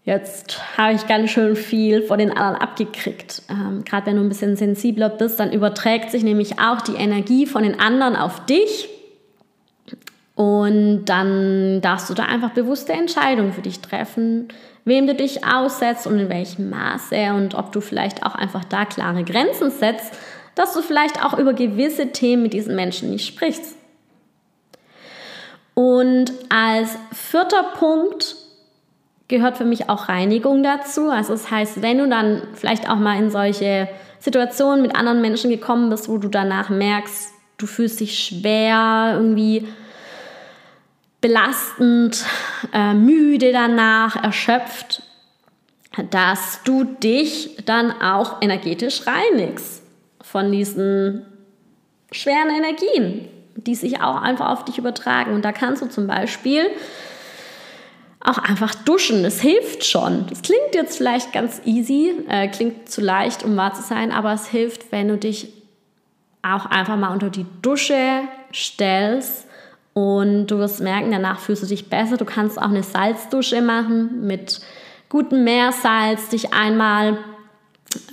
jetzt 0.03 0.60
habe 0.77 0.93
ich 0.93 1.08
ganz 1.08 1.32
schön 1.32 1.55
viel 1.55 2.01
von 2.01 2.19
den 2.19 2.32
anderen 2.32 2.62
abgekriegt. 2.62 3.43
Ähm, 3.49 3.84
Gerade 3.86 4.08
wenn 4.08 4.15
du 4.17 4.23
ein 4.23 4.29
bisschen 4.29 4.58
sensibler 4.58 5.10
bist, 5.10 5.39
dann 5.39 5.53
überträgt 5.53 6.12
sich 6.12 6.23
nämlich 6.23 6.60
auch 6.60 6.82
die 6.82 6.95
Energie 6.95 7.45
von 7.45 7.63
den 7.63 7.79
anderen 7.79 8.15
auf 8.15 8.45
dich. 8.45 8.89
Und 10.39 11.04
dann 11.04 11.82
darfst 11.82 12.10
du 12.10 12.13
da 12.13 12.23
einfach 12.23 12.52
bewusste 12.52 12.93
Entscheidungen 12.93 13.52
für 13.52 13.62
dich 13.62 13.82
treffen, 13.82 14.47
wem 14.86 15.06
du 15.06 15.13
dich 15.13 15.43
aussetzt 15.45 16.08
und 16.08 16.17
in 16.17 16.30
welchem 16.30 16.69
Maße 16.69 17.34
und 17.34 17.56
ob 17.56 17.73
du 17.73 17.82
vielleicht 17.82 18.25
auch 18.25 18.36
einfach 18.36 18.63
da 18.63 18.86
klare 18.86 19.25
Grenzen 19.25 19.69
setzt, 19.69 20.13
dass 20.56 20.73
du 20.73 20.82
vielleicht 20.82 21.25
auch 21.25 21.38
über 21.38 21.52
gewisse 21.52 22.13
Themen 22.13 22.43
mit 22.43 22.54
diesen 22.54 22.78
Menschen 22.78 23.10
nicht 23.10 23.28
sprichst. 23.28 23.75
Und 25.73 26.32
als 26.47 26.97
vierter 27.12 27.63
Punkt 27.78 28.38
gehört 29.28 29.58
für 29.58 29.65
mich 29.65 29.89
auch 29.89 30.08
Reinigung 30.08 30.63
dazu. 30.63 31.10
Also 31.10 31.34
das 31.34 31.52
heißt, 31.52 31.82
wenn 31.82 31.97
du 31.97 32.08
dann 32.08 32.43
vielleicht 32.54 32.89
auch 32.89 32.95
mal 32.95 33.19
in 33.19 33.30
solche 33.30 33.89
Situationen 34.19 34.82
mit 34.82 34.95
anderen 34.95 35.19
Menschen 35.19 35.49
gekommen 35.49 35.89
bist, 35.89 36.08
wo 36.08 36.17
du 36.17 36.30
danach 36.30 36.69
merkst, 36.69 37.34
du 37.58 37.67
fühlst 37.67 37.99
dich 37.99 38.23
schwer, 38.23 39.15
irgendwie 39.15 39.67
belastend, 41.21 42.25
äh, 42.73 42.93
müde 42.93 43.51
danach, 43.51 44.23
erschöpft, 44.23 45.03
dass 46.12 46.62
du 46.63 46.84
dich 46.84 47.58
dann 47.65 47.91
auch 48.01 48.41
energetisch 48.41 49.01
reinigst 49.05 49.84
von 50.21 50.51
diesen 50.51 51.25
schweren 52.12 52.49
Energien, 52.49 53.27
die 53.55 53.75
sich 53.75 54.01
auch 54.01 54.21
einfach 54.21 54.49
auf 54.49 54.65
dich 54.65 54.77
übertragen. 54.77 55.34
Und 55.34 55.43
da 55.43 55.51
kannst 55.51 55.82
du 55.82 55.88
zum 55.88 56.08
Beispiel 56.08 56.69
auch 58.21 58.38
einfach 58.38 58.75
duschen. 58.75 59.25
Es 59.25 59.41
hilft 59.41 59.86
schon. 59.86 60.25
Das 60.27 60.41
klingt 60.41 60.73
jetzt 60.73 60.97
vielleicht 60.97 61.34
ganz 61.34 61.62
easy, 61.65 62.13
äh, 62.29 62.47
klingt 62.47 62.89
zu 62.89 63.01
leicht, 63.01 63.43
um 63.43 63.55
wahr 63.58 63.73
zu 63.73 63.82
sein, 63.82 64.12
aber 64.12 64.34
es 64.34 64.47
hilft, 64.47 64.91
wenn 64.91 65.08
du 65.08 65.17
dich 65.17 65.53
auch 66.41 66.65
einfach 66.65 66.95
mal 66.95 67.12
unter 67.12 67.29
die 67.29 67.45
Dusche 67.62 68.21
stellst 68.53 69.48
und 69.99 70.47
du 70.47 70.59
wirst 70.59 70.79
merken, 70.79 71.12
danach 71.12 71.39
fühlst 71.39 71.63
du 71.63 71.67
dich 71.67 71.89
besser. 71.89 72.15
Du 72.15 72.23
kannst 72.23 72.57
auch 72.57 72.69
eine 72.69 72.83
Salzdusche 72.83 73.62
machen 73.62 74.25
mit 74.25 74.62
gutem 75.09 75.43
Meersalz, 75.43 76.29
dich 76.29 76.53
einmal 76.53 77.17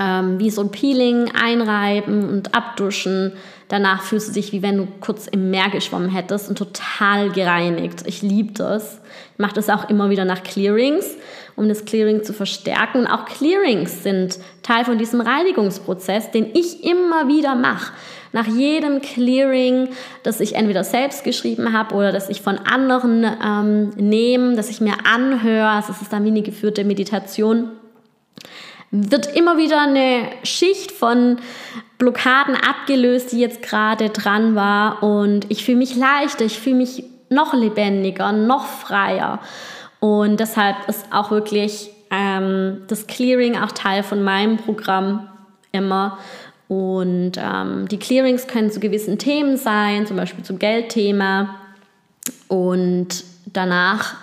ähm, 0.00 0.38
wie 0.40 0.50
so 0.50 0.62
ein 0.62 0.70
Peeling 0.70 1.30
einreiben 1.40 2.28
und 2.28 2.56
abduschen. 2.56 3.34
Danach 3.68 4.02
fühlst 4.02 4.28
du 4.28 4.32
dich, 4.32 4.52
wie 4.52 4.62
wenn 4.62 4.76
du 4.76 4.88
kurz 5.00 5.28
im 5.28 5.50
Meer 5.50 5.68
geschwommen 5.70 6.08
hättest 6.08 6.48
und 6.48 6.58
total 6.58 7.30
gereinigt. 7.30 8.02
Ich 8.06 8.22
liebe 8.22 8.52
das. 8.52 9.00
Ich 9.34 9.38
mache 9.38 9.54
das 9.54 9.68
auch 9.68 9.88
immer 9.88 10.10
wieder 10.10 10.24
nach 10.24 10.42
Clearings, 10.42 11.16
um 11.54 11.68
das 11.68 11.84
Clearing 11.84 12.24
zu 12.24 12.32
verstärken. 12.32 13.00
Und 13.02 13.06
auch 13.06 13.26
Clearings 13.26 14.02
sind 14.02 14.38
Teil 14.62 14.84
von 14.84 14.98
diesem 14.98 15.20
Reinigungsprozess, 15.20 16.32
den 16.32 16.50
ich 16.54 16.84
immer 16.84 17.28
wieder 17.28 17.54
mache. 17.54 17.92
Nach 18.36 18.46
jedem 18.46 19.00
Clearing, 19.00 19.88
das 20.22 20.40
ich 20.40 20.56
entweder 20.56 20.84
selbst 20.84 21.24
geschrieben 21.24 21.72
habe 21.72 21.94
oder 21.94 22.12
das 22.12 22.28
ich 22.28 22.42
von 22.42 22.58
anderen 22.58 23.24
ähm, 23.24 23.88
nehme, 23.96 24.56
das 24.56 24.68
ich 24.68 24.82
mir 24.82 24.92
anhöre, 25.10 25.70
also 25.70 25.92
es 25.92 26.02
ist 26.02 26.12
dann 26.12 26.22
wie 26.24 26.28
eine 26.28 26.42
geführte 26.42 26.84
Meditation, 26.84 27.70
wird 28.90 29.34
immer 29.34 29.56
wieder 29.56 29.80
eine 29.80 30.28
Schicht 30.42 30.92
von 30.92 31.38
Blockaden 31.96 32.56
abgelöst, 32.56 33.32
die 33.32 33.40
jetzt 33.40 33.62
gerade 33.62 34.10
dran 34.10 34.54
war. 34.54 35.02
Und 35.02 35.50
ich 35.50 35.64
fühle 35.64 35.78
mich 35.78 35.96
leichter, 35.96 36.44
ich 36.44 36.60
fühle 36.60 36.76
mich 36.76 37.04
noch 37.30 37.54
lebendiger, 37.54 38.32
noch 38.32 38.66
freier. 38.66 39.40
Und 39.98 40.40
deshalb 40.40 40.76
ist 40.88 41.06
auch 41.10 41.30
wirklich 41.30 41.88
ähm, 42.10 42.82
das 42.88 43.06
Clearing 43.06 43.56
auch 43.56 43.72
Teil 43.72 44.02
von 44.02 44.22
meinem 44.22 44.58
Programm 44.58 45.30
immer. 45.72 46.18
Und 46.68 47.32
ähm, 47.36 47.86
die 47.88 47.98
Clearings 47.98 48.46
können 48.48 48.70
zu 48.70 48.80
gewissen 48.80 49.18
Themen 49.18 49.56
sein, 49.56 50.06
zum 50.06 50.16
Beispiel 50.16 50.44
zum 50.44 50.58
Geldthema. 50.58 51.56
Und 52.48 53.24
danach 53.46 54.16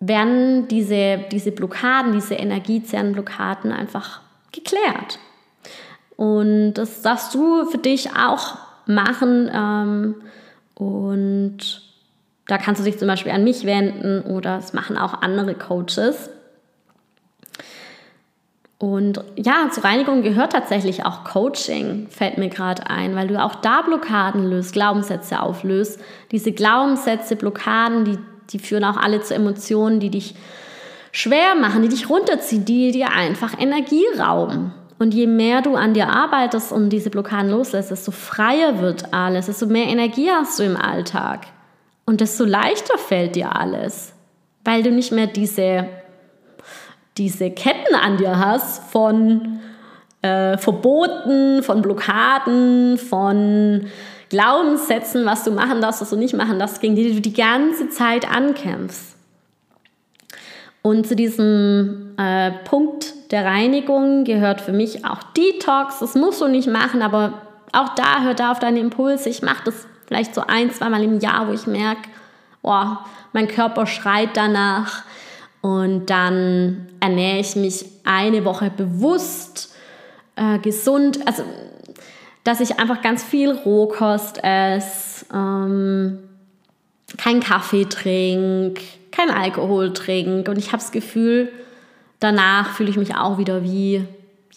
werden 0.00 0.68
diese, 0.68 1.18
diese 1.30 1.52
Blockaden, 1.52 2.12
diese 2.12 2.34
Energiezernblockaden 2.34 3.72
einfach 3.72 4.20
geklärt. 4.52 5.18
Und 6.16 6.74
das 6.74 7.02
darfst 7.02 7.34
du 7.34 7.66
für 7.66 7.78
dich 7.78 8.10
auch 8.16 8.58
machen. 8.86 9.50
Ähm, 9.52 10.14
und 10.74 11.82
da 12.46 12.58
kannst 12.58 12.80
du 12.80 12.84
dich 12.84 12.98
zum 12.98 13.08
Beispiel 13.08 13.32
an 13.32 13.44
mich 13.44 13.64
wenden 13.64 14.22
oder 14.22 14.58
es 14.58 14.72
machen 14.72 14.96
auch 14.96 15.20
andere 15.20 15.54
Coaches. 15.54 16.30
Und 18.78 19.24
ja, 19.34 19.68
zur 19.72 19.84
Reinigung 19.84 20.22
gehört 20.22 20.52
tatsächlich 20.52 21.04
auch 21.04 21.24
Coaching, 21.24 22.06
fällt 22.10 22.38
mir 22.38 22.48
gerade 22.48 22.88
ein, 22.88 23.16
weil 23.16 23.26
du 23.26 23.42
auch 23.42 23.56
da 23.56 23.82
Blockaden 23.82 24.48
löst, 24.48 24.72
Glaubenssätze 24.72 25.42
auflöst. 25.42 26.00
Diese 26.30 26.52
Glaubenssätze, 26.52 27.34
Blockaden, 27.34 28.04
die 28.04 28.18
die 28.50 28.58
führen 28.58 28.84
auch 28.84 28.96
alle 28.96 29.20
zu 29.20 29.34
Emotionen, 29.34 30.00
die 30.00 30.10
dich 30.10 30.34
schwer 31.12 31.54
machen, 31.54 31.82
die 31.82 31.88
dich 31.88 32.08
runterziehen, 32.08 32.64
die 32.64 32.92
dir 32.92 33.10
einfach 33.10 33.58
Energie 33.58 34.04
rauben. 34.18 34.72
Und 34.98 35.14
je 35.14 35.26
mehr 35.26 35.62
du 35.62 35.76
an 35.76 35.94
dir 35.94 36.08
arbeitest 36.08 36.72
und 36.72 36.90
diese 36.90 37.10
Blockaden 37.10 37.50
loslässt, 37.50 37.90
desto 37.90 38.10
freier 38.10 38.80
wird 38.80 39.12
alles, 39.14 39.46
desto 39.46 39.66
mehr 39.66 39.86
Energie 39.86 40.30
hast 40.30 40.58
du 40.58 40.64
im 40.64 40.76
Alltag. 40.76 41.46
Und 42.04 42.20
desto 42.20 42.44
leichter 42.44 42.98
fällt 42.98 43.36
dir 43.36 43.54
alles, 43.54 44.12
weil 44.64 44.82
du 44.82 44.90
nicht 44.90 45.12
mehr 45.12 45.26
diese, 45.26 45.86
diese 47.18 47.50
Ketten 47.50 47.94
an 47.94 48.16
dir 48.16 48.38
hast 48.38 48.90
von 48.90 49.60
äh, 50.22 50.56
Verboten, 50.56 51.62
von 51.62 51.82
Blockaden, 51.82 52.98
von 52.98 53.86
Glaubenssätzen, 54.28 55.24
was 55.24 55.44
du 55.44 55.50
machen 55.50 55.80
darfst, 55.80 56.00
was 56.00 56.10
du 56.10 56.16
nicht 56.16 56.34
machen 56.34 56.58
darfst, 56.58 56.80
gegen 56.80 56.96
die 56.96 57.14
du 57.14 57.20
die 57.20 57.32
ganze 57.32 57.88
Zeit 57.88 58.30
ankämpfst. 58.30 59.16
Und 60.82 61.06
zu 61.06 61.16
diesem 61.16 62.14
äh, 62.18 62.52
Punkt 62.64 63.14
der 63.30 63.44
Reinigung 63.44 64.24
gehört 64.24 64.60
für 64.60 64.72
mich 64.72 65.04
auch 65.04 65.22
Detox. 65.36 65.98
Das 65.98 66.14
musst 66.14 66.40
du 66.40 66.48
nicht 66.48 66.68
machen, 66.68 67.02
aber 67.02 67.34
auch 67.72 67.90
da 67.94 68.22
hör 68.22 68.34
da 68.34 68.52
auf 68.52 68.58
deine 68.58 68.78
Impulse. 68.78 69.28
Ich 69.28 69.42
mache 69.42 69.64
das 69.66 69.86
vielleicht 70.06 70.34
so 70.34 70.42
ein, 70.46 70.70
zweimal 70.70 71.02
im 71.02 71.18
Jahr, 71.20 71.48
wo 71.48 71.52
ich 71.52 71.66
merke, 71.66 72.08
oh, 72.62 72.96
mein 73.32 73.48
Körper 73.48 73.86
schreit 73.86 74.30
danach. 74.34 75.02
Und 75.60 76.06
dann 76.06 76.88
ernähre 77.00 77.40
ich 77.40 77.56
mich 77.56 77.84
eine 78.04 78.44
Woche 78.44 78.70
bewusst, 78.70 79.74
äh, 80.36 80.58
gesund. 80.58 81.26
Also 81.26 81.42
dass 82.48 82.60
ich 82.60 82.80
einfach 82.80 83.02
ganz 83.02 83.22
viel 83.22 83.50
Rohkost 83.50 84.42
esse, 84.42 85.26
ähm, 85.34 86.18
keinen 87.18 87.40
Kaffee 87.40 87.84
trinke, 87.84 88.80
kein 89.10 89.30
Alkohol 89.30 89.92
trinke. 89.92 90.50
Und 90.50 90.56
ich 90.56 90.68
habe 90.68 90.82
das 90.82 90.90
Gefühl, 90.90 91.52
danach 92.20 92.74
fühle 92.74 92.88
ich 92.88 92.96
mich 92.96 93.14
auch 93.14 93.36
wieder 93.36 93.62
wie 93.64 94.02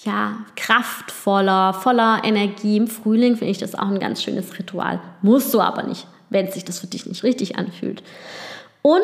ja, 0.06 0.38
kraftvoller, 0.56 1.74
voller 1.74 2.22
Energie. 2.24 2.78
Im 2.78 2.88
Frühling 2.88 3.36
finde 3.36 3.52
ich 3.52 3.58
das 3.58 3.76
auch 3.76 3.90
ein 3.90 4.00
ganz 4.00 4.24
schönes 4.24 4.58
Ritual. 4.58 5.02
Musst 5.22 5.54
du 5.54 5.60
aber 5.60 5.84
nicht, 5.84 6.08
wenn 6.30 6.50
sich 6.50 6.64
das 6.64 6.80
für 6.80 6.88
dich 6.88 7.06
nicht 7.06 7.24
richtig 7.24 7.58
anfühlt. 7.58 8.02
Und 8.82 9.02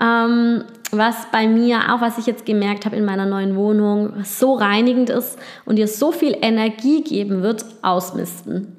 ähm, 0.00 0.64
was 0.92 1.30
bei 1.30 1.46
mir, 1.46 1.94
auch 1.94 2.00
was 2.00 2.18
ich 2.18 2.26
jetzt 2.26 2.46
gemerkt 2.46 2.84
habe 2.84 2.96
in 2.96 3.04
meiner 3.04 3.26
neuen 3.26 3.56
Wohnung, 3.56 4.24
so 4.24 4.54
reinigend 4.54 5.10
ist 5.10 5.38
und 5.64 5.76
dir 5.76 5.88
so 5.88 6.12
viel 6.12 6.36
Energie 6.40 7.02
geben 7.02 7.42
wird, 7.42 7.64
ausmisten. 7.82 8.76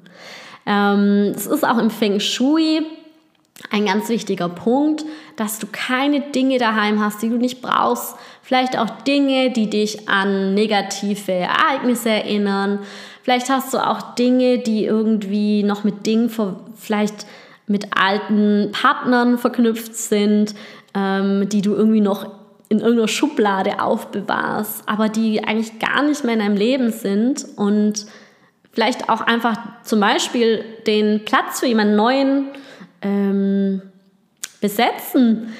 Ähm, 0.66 1.32
es 1.34 1.46
ist 1.46 1.66
auch 1.66 1.78
im 1.78 1.90
Feng 1.90 2.20
Shui 2.20 2.86
ein 3.70 3.86
ganz 3.86 4.08
wichtiger 4.08 4.48
Punkt, 4.48 5.04
dass 5.36 5.58
du 5.58 5.66
keine 5.70 6.20
Dinge 6.20 6.58
daheim 6.58 7.00
hast, 7.00 7.22
die 7.22 7.28
du 7.28 7.36
nicht 7.36 7.62
brauchst. 7.62 8.16
Vielleicht 8.42 8.78
auch 8.78 8.90
Dinge, 9.02 9.50
die 9.50 9.70
dich 9.70 10.08
an 10.08 10.54
negative 10.54 11.32
Ereignisse 11.32 12.10
erinnern. 12.10 12.80
Vielleicht 13.22 13.50
hast 13.50 13.72
du 13.72 13.78
auch 13.78 14.14
Dinge, 14.14 14.58
die 14.58 14.84
irgendwie 14.84 15.62
noch 15.62 15.84
mit 15.84 16.06
Dingen, 16.06 16.30
vielleicht 16.74 17.26
mit 17.66 17.96
alten 17.96 18.70
Partnern 18.72 19.38
verknüpft 19.38 19.94
sind, 19.94 20.54
ähm, 20.94 21.48
die 21.48 21.62
du 21.62 21.74
irgendwie 21.74 22.00
noch 22.00 22.28
in 22.68 22.78
irgendeiner 22.78 23.08
Schublade 23.08 23.82
aufbewahrst, 23.82 24.84
aber 24.86 25.08
die 25.08 25.44
eigentlich 25.44 25.78
gar 25.78 26.02
nicht 26.02 26.24
mehr 26.24 26.34
in 26.34 26.40
deinem 26.40 26.56
Leben 26.56 26.90
sind 26.90 27.46
und 27.56 28.06
vielleicht 28.72 29.10
auch 29.10 29.20
einfach 29.20 29.58
zum 29.82 30.00
Beispiel 30.00 30.64
den 30.86 31.24
Platz 31.26 31.60
für 31.60 31.66
jemanden 31.66 31.96
Neuen 31.96 32.46
ähm, 33.02 33.82
besetzen. 34.62 35.52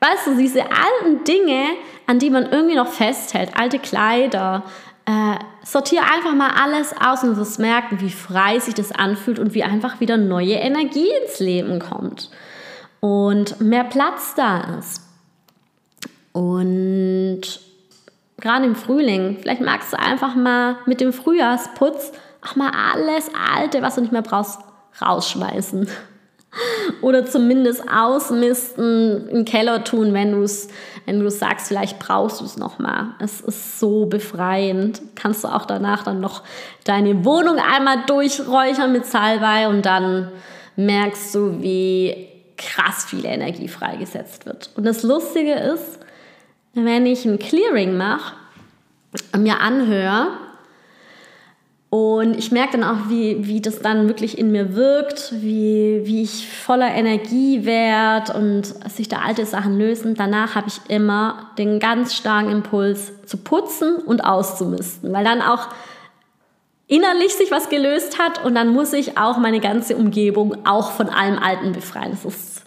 Weißt 0.00 0.26
du, 0.26 0.36
diese 0.36 0.64
alten 0.64 1.24
Dinge, 1.24 1.64
an 2.06 2.18
die 2.18 2.28
man 2.28 2.50
irgendwie 2.50 2.76
noch 2.76 2.88
festhält, 2.88 3.50
alte 3.58 3.78
Kleider, 3.78 4.64
äh, 5.06 5.36
sortiere 5.64 6.04
einfach 6.04 6.34
mal 6.34 6.50
alles 6.62 6.94
aus 7.02 7.22
und 7.22 7.38
wirst 7.38 7.58
merken, 7.58 8.00
wie 8.00 8.10
frei 8.10 8.58
sich 8.58 8.74
das 8.74 8.92
anfühlt 8.92 9.38
und 9.38 9.54
wie 9.54 9.64
einfach 9.64 10.00
wieder 10.00 10.18
neue 10.18 10.54
Energie 10.54 11.08
ins 11.22 11.40
Leben 11.40 11.78
kommt 11.78 12.30
und 13.00 13.60
mehr 13.60 13.84
Platz 13.84 14.34
da 14.34 14.78
ist. 14.78 15.02
Und 16.32 17.42
gerade 18.38 18.66
im 18.66 18.76
Frühling, 18.76 19.38
vielleicht 19.40 19.62
magst 19.62 19.92
du 19.92 19.98
einfach 19.98 20.34
mal 20.34 20.76
mit 20.86 21.00
dem 21.00 21.12
Frühjahrsputz 21.12 22.12
auch 22.46 22.56
mal 22.56 22.70
alles 22.70 23.30
Alte, 23.54 23.82
was 23.82 23.96
du 23.96 24.00
nicht 24.00 24.12
mehr 24.12 24.22
brauchst, 24.22 24.60
rausschmeißen. 25.00 25.88
Oder 27.02 27.26
zumindest 27.26 27.84
ausmisten, 27.88 29.28
im 29.28 29.44
Keller 29.44 29.84
tun, 29.84 30.12
wenn 30.14 30.32
du 30.32 30.42
es 30.42 30.68
wenn 31.06 31.28
sagst, 31.30 31.68
vielleicht 31.68 31.98
brauchst 31.98 32.40
du 32.40 32.44
es 32.44 32.56
nochmal. 32.56 33.08
Es 33.18 33.40
ist 33.40 33.78
so 33.80 34.06
befreiend. 34.06 35.00
Kannst 35.14 35.44
du 35.44 35.48
auch 35.48 35.64
danach 35.64 36.04
dann 36.04 36.20
noch 36.20 36.42
deine 36.84 37.24
Wohnung 37.24 37.56
einmal 37.58 38.04
durchräuchern 38.06 38.92
mit 38.92 39.06
Salbei 39.06 39.68
und 39.68 39.86
dann 39.86 40.30
merkst 40.76 41.34
du, 41.34 41.60
wie 41.62 42.29
krass 42.60 43.06
viel 43.06 43.24
Energie 43.24 43.68
freigesetzt 43.68 44.46
wird. 44.46 44.70
Und 44.76 44.84
das 44.84 45.02
Lustige 45.02 45.54
ist, 45.54 45.98
wenn 46.74 47.06
ich 47.06 47.24
ein 47.24 47.38
Clearing 47.38 47.96
mache 47.96 48.34
und 49.32 49.42
mir 49.42 49.60
anhöre, 49.60 50.28
und 51.90 52.38
ich 52.38 52.52
merke 52.52 52.78
dann 52.78 52.84
auch, 52.84 53.08
wie, 53.08 53.48
wie 53.48 53.60
das 53.60 53.80
dann 53.80 54.06
wirklich 54.06 54.38
in 54.38 54.52
mir 54.52 54.76
wirkt, 54.76 55.32
wie, 55.42 56.02
wie 56.04 56.22
ich 56.22 56.48
voller 56.48 56.94
Energie 56.94 57.64
werde 57.64 58.32
und 58.34 58.62
sich 58.88 59.08
da 59.08 59.18
alte 59.26 59.44
Sachen 59.44 59.76
lösen. 59.76 60.14
Danach 60.14 60.54
habe 60.54 60.68
ich 60.68 60.80
immer 60.88 61.50
den 61.58 61.80
ganz 61.80 62.14
starken 62.14 62.48
Impuls 62.52 63.10
zu 63.26 63.38
putzen 63.38 63.96
und 63.96 64.24
auszumisten, 64.24 65.12
weil 65.12 65.24
dann 65.24 65.42
auch 65.42 65.66
innerlich 66.90 67.32
sich 67.34 67.50
was 67.50 67.68
gelöst 67.68 68.18
hat 68.18 68.44
und 68.44 68.54
dann 68.54 68.68
muss 68.68 68.92
ich 68.92 69.16
auch 69.16 69.38
meine 69.38 69.60
ganze 69.60 69.96
Umgebung 69.96 70.66
auch 70.66 70.90
von 70.90 71.08
allem 71.08 71.38
Alten 71.38 71.72
befreien. 71.72 72.10
Das 72.10 72.24
ist 72.24 72.64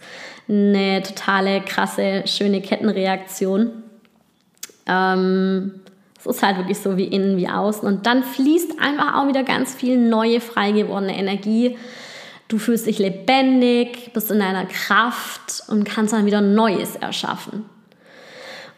eine 0.50 1.04
totale 1.04 1.62
krasse, 1.62 2.24
schöne 2.26 2.62
Kettenreaktion. 2.62 3.84
Ähm, 4.88 5.82
Es 6.20 6.26
ist 6.26 6.42
halt 6.42 6.58
wirklich 6.58 6.80
so 6.80 6.96
wie 6.96 7.04
innen 7.04 7.36
wie 7.36 7.50
außen. 7.50 7.86
Und 7.86 8.06
dann 8.06 8.24
fließt 8.24 8.80
einfach 8.80 9.16
auch 9.16 9.28
wieder 9.28 9.44
ganz 9.44 9.76
viel 9.76 9.98
neue, 9.98 10.40
frei 10.40 10.72
gewordene 10.72 11.18
Energie. 11.18 11.78
Du 12.48 12.58
fühlst 12.58 12.88
dich 12.88 13.00
lebendig, 13.00 14.12
bist 14.14 14.32
in 14.32 14.40
deiner 14.40 14.66
Kraft 14.66 15.64
und 15.68 15.84
kannst 15.84 16.14
dann 16.14 16.26
wieder 16.26 16.40
Neues 16.40 16.96
erschaffen. 16.96 17.66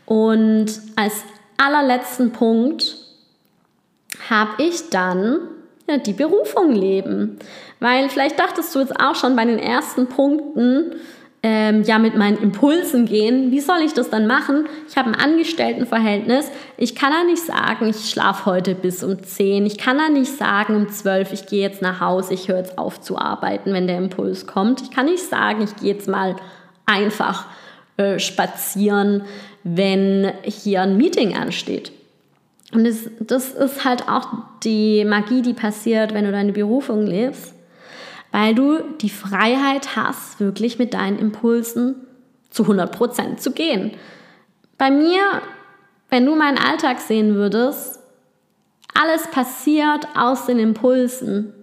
Und 0.05 0.67
als 0.95 1.23
allerletzten 1.57 2.31
Punkt 2.31 3.04
habe 4.29 4.63
ich 4.63 4.89
dann 4.89 5.39
ja, 5.87 5.97
die 5.97 6.13
Berufung 6.13 6.71
leben. 6.71 7.37
Weil 7.79 8.09
vielleicht 8.09 8.39
dachtest 8.39 8.73
du 8.73 8.79
jetzt 8.79 8.99
auch 8.99 9.15
schon 9.15 9.35
bei 9.35 9.45
den 9.45 9.59
ersten 9.59 10.07
Punkten, 10.07 10.95
ähm, 11.43 11.83
ja 11.83 11.99
mit 11.99 12.15
meinen 12.15 12.37
Impulsen 12.41 13.05
gehen. 13.05 13.51
Wie 13.51 13.59
soll 13.59 13.81
ich 13.85 13.93
das 13.93 14.09
dann 14.09 14.25
machen? 14.25 14.65
Ich 14.89 14.97
habe 14.97 15.09
ein 15.09 15.15
Angestelltenverhältnis. 15.15 16.49
Ich 16.75 16.95
kann 16.95 17.11
ja 17.11 17.23
nicht 17.23 17.43
sagen, 17.43 17.87
ich 17.87 18.09
schlafe 18.09 18.47
heute 18.47 18.73
bis 18.73 19.03
um 19.03 19.21
10. 19.21 19.67
Ich 19.67 19.77
kann 19.77 19.99
ja 19.99 20.09
nicht 20.09 20.35
sagen, 20.35 20.75
um 20.75 20.89
12, 20.89 21.33
ich 21.33 21.45
gehe 21.45 21.61
jetzt 21.61 21.83
nach 21.83 22.01
Hause, 22.01 22.33
ich 22.33 22.47
höre 22.47 22.57
jetzt 22.57 22.79
auf 22.79 22.99
zu 22.99 23.19
arbeiten, 23.19 23.73
wenn 23.73 23.85
der 23.85 23.99
Impuls 23.99 24.47
kommt. 24.47 24.81
Ich 24.81 24.89
kann 24.89 25.05
nicht 25.05 25.23
sagen, 25.23 25.61
ich 25.61 25.75
gehe 25.75 25.93
jetzt 25.93 26.07
mal 26.07 26.35
einfach 26.87 27.45
äh, 27.97 28.17
spazieren, 28.17 29.25
wenn 29.63 30.31
hier 30.43 30.81
ein 30.81 30.97
Meeting 30.97 31.37
ansteht. 31.37 31.91
Und 32.75 32.83
das, 32.83 33.09
das 33.19 33.53
ist 33.53 33.85
halt 33.85 34.07
auch 34.07 34.27
die 34.63 35.05
Magie, 35.05 35.41
die 35.41 35.53
passiert, 35.53 36.13
wenn 36.13 36.25
du 36.25 36.31
deine 36.31 36.51
Berufung 36.51 37.07
lebst 37.07 37.55
weil 38.35 38.53
du 38.53 38.81
die 38.99 39.09
Freiheit 39.09 39.95
hast, 39.95 40.41
wirklich 40.41 40.77
mit 40.77 40.93
deinen 40.93 41.17
Impulsen 41.19 41.95
zu 42.49 42.63
100% 42.63 43.37
zu 43.37 43.53
gehen. 43.53 43.91
Bei 44.77 44.91
mir, 44.91 45.21
wenn 46.09 46.25
du 46.25 46.35
meinen 46.35 46.57
Alltag 46.57 46.99
sehen 46.99 47.35
würdest, 47.35 47.97
alles 48.93 49.27
passiert 49.27 50.05
aus 50.17 50.47
den 50.47 50.59
Impulsen. 50.59 51.53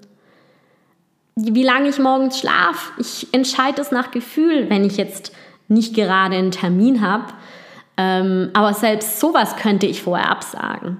Wie 1.37 1.63
lange 1.63 1.91
ich 1.91 1.99
morgens 1.99 2.39
schlafe, 2.39 2.93
ich 2.97 3.29
entscheide 3.35 3.83
es 3.83 3.91
nach 3.91 4.11
Gefühl, 4.11 4.71
wenn 4.71 4.87
ich 4.87 4.97
jetzt 4.97 5.33
nicht 5.69 5.95
gerade 5.95 6.37
einen 6.37 6.53
Termin 6.53 7.03
habe. 7.07 7.35
Ähm, 7.97 8.51
aber 8.55 8.75
selbst 8.75 9.21
sowas 9.21 9.57
könnte 9.57 9.87
ich 9.87 10.03
vorher 10.03 10.31
absagen. 10.31 10.99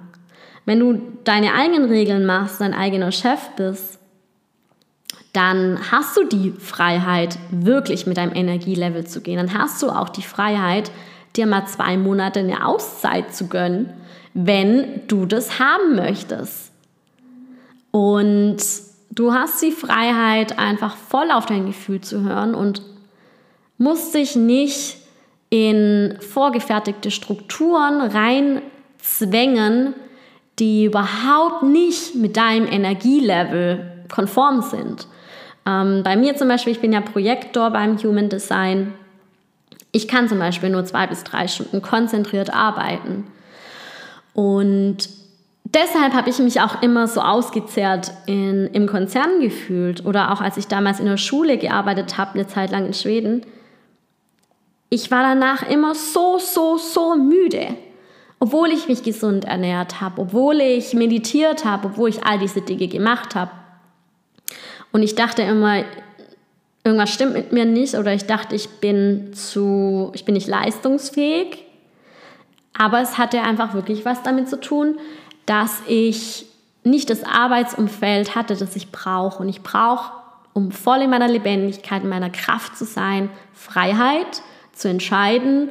Wenn 0.65 0.81
du 0.81 1.01
deine 1.25 1.55
eigenen 1.55 1.87
Regeln 1.87 2.25
machst, 2.25 2.61
dein 2.61 2.75
eigener 2.75 3.13
Chef 3.13 3.51
bist, 3.57 3.99
dann 5.33 5.79
hast 5.91 6.17
du 6.17 6.25
die 6.25 6.53
Freiheit, 6.59 7.39
wirklich 7.51 8.07
mit 8.07 8.19
deinem 8.19 8.35
Energielevel 8.35 9.07
zu 9.07 9.23
gehen. 9.23 9.39
Dann 9.39 9.59
hast 9.59 9.83
du 9.83 9.89
auch 9.89 10.11
die 10.11 10.23
Freiheit, 10.23 10.91
dir 11.37 11.47
mal 11.47 11.67
zwei 11.67 11.97
Monate 11.97 12.41
eine 12.41 12.67
Auszeit 12.67 13.35
zu 13.35 13.49
gönnen, 13.49 13.91
wenn 14.35 15.07
du 15.09 15.25
das 15.25 15.59
haben 15.59 15.97
möchtest. 15.97 16.71
Und 17.91 18.59
du 19.11 19.33
hast 19.33 19.63
die 19.63 19.73
Freiheit, 19.73 20.59
einfach 20.59 20.97
voll 20.97 21.31
auf 21.31 21.47
dein 21.47 21.67
Gefühl 21.67 22.03
zu 22.03 22.23
hören 22.23 22.55
und 22.55 22.83
musst 23.79 24.15
dich 24.15 24.37
nicht 24.37 24.97
in 25.53 26.17
vorgefertigte 26.19 27.11
Strukturen 27.11 28.01
reinzwängen, 28.01 29.93
die 30.59 30.87
überhaupt 30.87 31.63
nicht 31.63 32.15
mit 32.15 32.39
deinem 32.39 32.67
Energielevel 32.67 34.07
konform 34.11 34.63
sind. 34.63 35.07
Ähm, 35.67 36.01
bei 36.05 36.17
mir 36.17 36.37
zum 36.37 36.49
Beispiel, 36.49 36.73
ich 36.73 36.81
bin 36.81 36.95
ja 36.95 37.03
Projektor 37.03 37.69
beim 37.69 38.03
Human 38.03 38.31
Design. 38.31 38.95
Ich 39.93 40.09
kann 40.09 40.27
zum 40.27 40.39
Beispiel 40.39 40.71
nur 40.71 40.87
zwei 40.87 41.07
bis 41.07 41.23
drei 41.23 41.47
Stunden 41.49 41.83
konzentriert 41.83 42.55
arbeiten. 42.55 43.27
Und 44.33 45.11
deshalb 45.65 46.15
habe 46.15 46.31
ich 46.31 46.39
mich 46.39 46.63
auch 46.63 46.81
immer 46.81 47.07
so 47.09 47.21
ausgezehrt 47.21 48.11
in, 48.25 48.69
im 48.69 48.87
Konzern 48.87 49.41
gefühlt 49.43 50.07
oder 50.07 50.33
auch 50.33 50.41
als 50.41 50.57
ich 50.57 50.67
damals 50.67 50.99
in 50.99 51.05
der 51.05 51.19
Schule 51.19 51.59
gearbeitet 51.59 52.17
habe, 52.17 52.39
eine 52.39 52.47
Zeit 52.47 52.71
lang 52.71 52.87
in 52.87 52.95
Schweden. 52.95 53.45
Ich 54.93 55.11
war 55.11 55.23
danach 55.23 55.67
immer 55.71 55.95
so, 55.95 56.37
so, 56.39 56.77
so 56.77 57.17
müde. 57.17 57.69
Obwohl 58.39 58.69
ich 58.69 58.89
mich 58.89 59.03
gesund 59.03 59.47
ernährt 59.47 60.03
habe, 60.03 60.21
obwohl 60.21 60.61
ich 60.61 60.93
meditiert 60.93 61.65
habe, 61.65 61.87
obwohl 61.87 62.11
ich 62.11 62.27
all 62.27 62.39
diese 62.39 62.61
Dinge 62.61 62.89
gemacht 62.89 63.35
habe. 63.35 63.53
Und 64.93 65.03
ich 65.03 65.15
dachte 65.15 65.41
immer, 65.41 65.85
irgendwas 66.85 67.09
stimmt 67.09 67.33
mit 67.33 67.53
mir 67.53 67.65
nicht 67.65 67.95
oder 67.95 68.13
ich 68.13 68.27
dachte, 68.27 68.55
ich 68.55 68.69
bin 68.69 69.33
zu, 69.33 70.13
ich 70.13 70.27
bin 70.27 70.35
nicht 70.35 70.47
leistungsfähig. 70.47 71.65
Aber 72.77 73.01
es 73.01 73.17
hatte 73.17 73.41
einfach 73.41 73.73
wirklich 73.73 74.05
was 74.05 74.23
damit 74.23 74.51
zu 74.51 74.61
tun, 74.61 74.99
dass 75.47 75.81
ich 75.89 76.45
nicht 76.85 77.09
das 77.09 77.25
Arbeitsumfeld 77.25 78.35
hatte, 78.35 78.57
das 78.57 78.77
ich 78.77 78.93
brauche. 78.93 79.43
Und 79.43 79.49
ich 79.49 79.63
brauche, 79.63 80.13
um 80.53 80.71
voll 80.71 81.01
in 81.01 81.09
meiner 81.09 81.29
Lebendigkeit, 81.29 82.03
in 82.03 82.11
meiner 82.11 82.29
Kraft 82.29 82.77
zu 82.77 82.85
sein, 82.85 83.31
Freiheit 83.55 84.43
zu 84.73 84.89
entscheiden, 84.89 85.69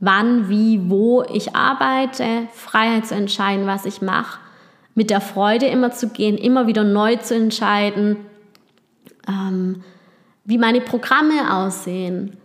wann, 0.00 0.48
wie, 0.48 0.90
wo 0.90 1.22
ich 1.22 1.54
arbeite, 1.54 2.48
Freiheit 2.52 3.06
zu 3.06 3.14
entscheiden, 3.14 3.66
was 3.66 3.84
ich 3.84 4.02
mache, 4.02 4.40
mit 4.94 5.10
der 5.10 5.20
Freude 5.20 5.66
immer 5.66 5.92
zu 5.92 6.08
gehen, 6.08 6.36
immer 6.36 6.66
wieder 6.66 6.84
neu 6.84 7.16
zu 7.16 7.34
entscheiden, 7.34 8.16
ähm, 9.28 9.82
wie 10.44 10.58
meine 10.58 10.80
Programme 10.80 11.54
aussehen. 11.54 12.36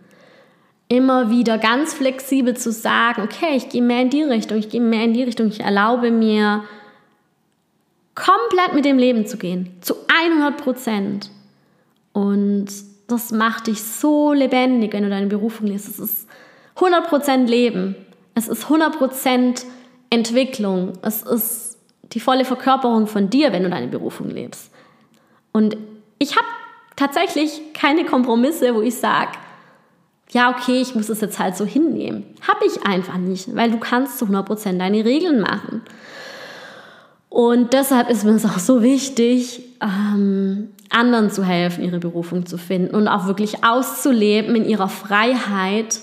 Immer 0.88 1.30
wieder 1.30 1.58
ganz 1.58 1.94
flexibel 1.94 2.56
zu 2.56 2.70
sagen, 2.70 3.22
okay, 3.22 3.56
ich 3.56 3.68
gehe 3.68 3.82
mehr 3.82 4.02
in 4.02 4.10
die 4.10 4.22
Richtung, 4.22 4.58
ich 4.58 4.68
gehe 4.68 4.80
mehr 4.80 5.02
in 5.02 5.14
die 5.14 5.24
Richtung, 5.24 5.48
ich 5.48 5.60
erlaube 5.60 6.12
mir, 6.12 6.62
komplett 8.14 8.74
mit 8.74 8.84
dem 8.84 8.98
Leben 8.98 9.26
zu 9.26 9.36
gehen, 9.36 9.76
zu 9.80 9.94
100 10.08 10.56
Prozent. 10.56 11.30
Und 12.12 12.66
das 13.06 13.30
macht 13.30 13.68
dich 13.68 13.82
so 13.82 14.32
lebendig, 14.32 14.92
wenn 14.92 15.04
du 15.04 15.10
deine 15.10 15.26
Berufung 15.26 15.68
liest. 15.68 15.88
Es 15.88 15.98
ist 15.98 16.28
100 16.76 17.08
Prozent 17.08 17.48
Leben. 17.48 17.94
Es 18.34 18.48
ist 18.48 18.64
100 18.64 18.98
Prozent 18.98 19.64
Entwicklung. 20.10 20.94
Es 21.02 21.22
ist 21.22 21.78
die 22.12 22.20
volle 22.20 22.44
Verkörperung 22.44 23.06
von 23.06 23.30
dir, 23.30 23.52
wenn 23.52 23.62
du 23.62 23.70
deine 23.70 23.88
Berufung 23.88 24.30
lebst. 24.30 24.70
Und 25.52 25.76
ich 26.18 26.36
habe 26.36 26.46
tatsächlich 26.96 27.72
keine 27.74 28.04
Kompromisse, 28.04 28.74
wo 28.74 28.82
ich 28.82 28.96
sage, 28.96 29.32
ja, 30.30 30.50
okay, 30.50 30.80
ich 30.80 30.94
muss 30.94 31.08
es 31.08 31.20
jetzt 31.20 31.38
halt 31.38 31.56
so 31.56 31.64
hinnehmen. 31.64 32.24
Habe 32.46 32.66
ich 32.66 32.84
einfach 32.84 33.16
nicht, 33.16 33.54
weil 33.54 33.70
du 33.70 33.78
kannst 33.78 34.18
zu 34.18 34.26
100% 34.26 34.78
deine 34.78 35.04
Regeln 35.04 35.40
machen. 35.40 35.82
Und 37.28 37.72
deshalb 37.72 38.10
ist 38.10 38.24
mir 38.24 38.32
es 38.32 38.44
auch 38.44 38.58
so 38.58 38.82
wichtig, 38.82 39.62
ähm, 39.80 40.70
anderen 40.90 41.30
zu 41.30 41.44
helfen, 41.44 41.84
ihre 41.84 41.98
Berufung 41.98 42.46
zu 42.46 42.58
finden 42.58 42.94
und 42.94 43.08
auch 43.08 43.26
wirklich 43.26 43.64
auszuleben 43.64 44.54
in 44.54 44.64
ihrer 44.64 44.88
Freiheit, 44.88 46.00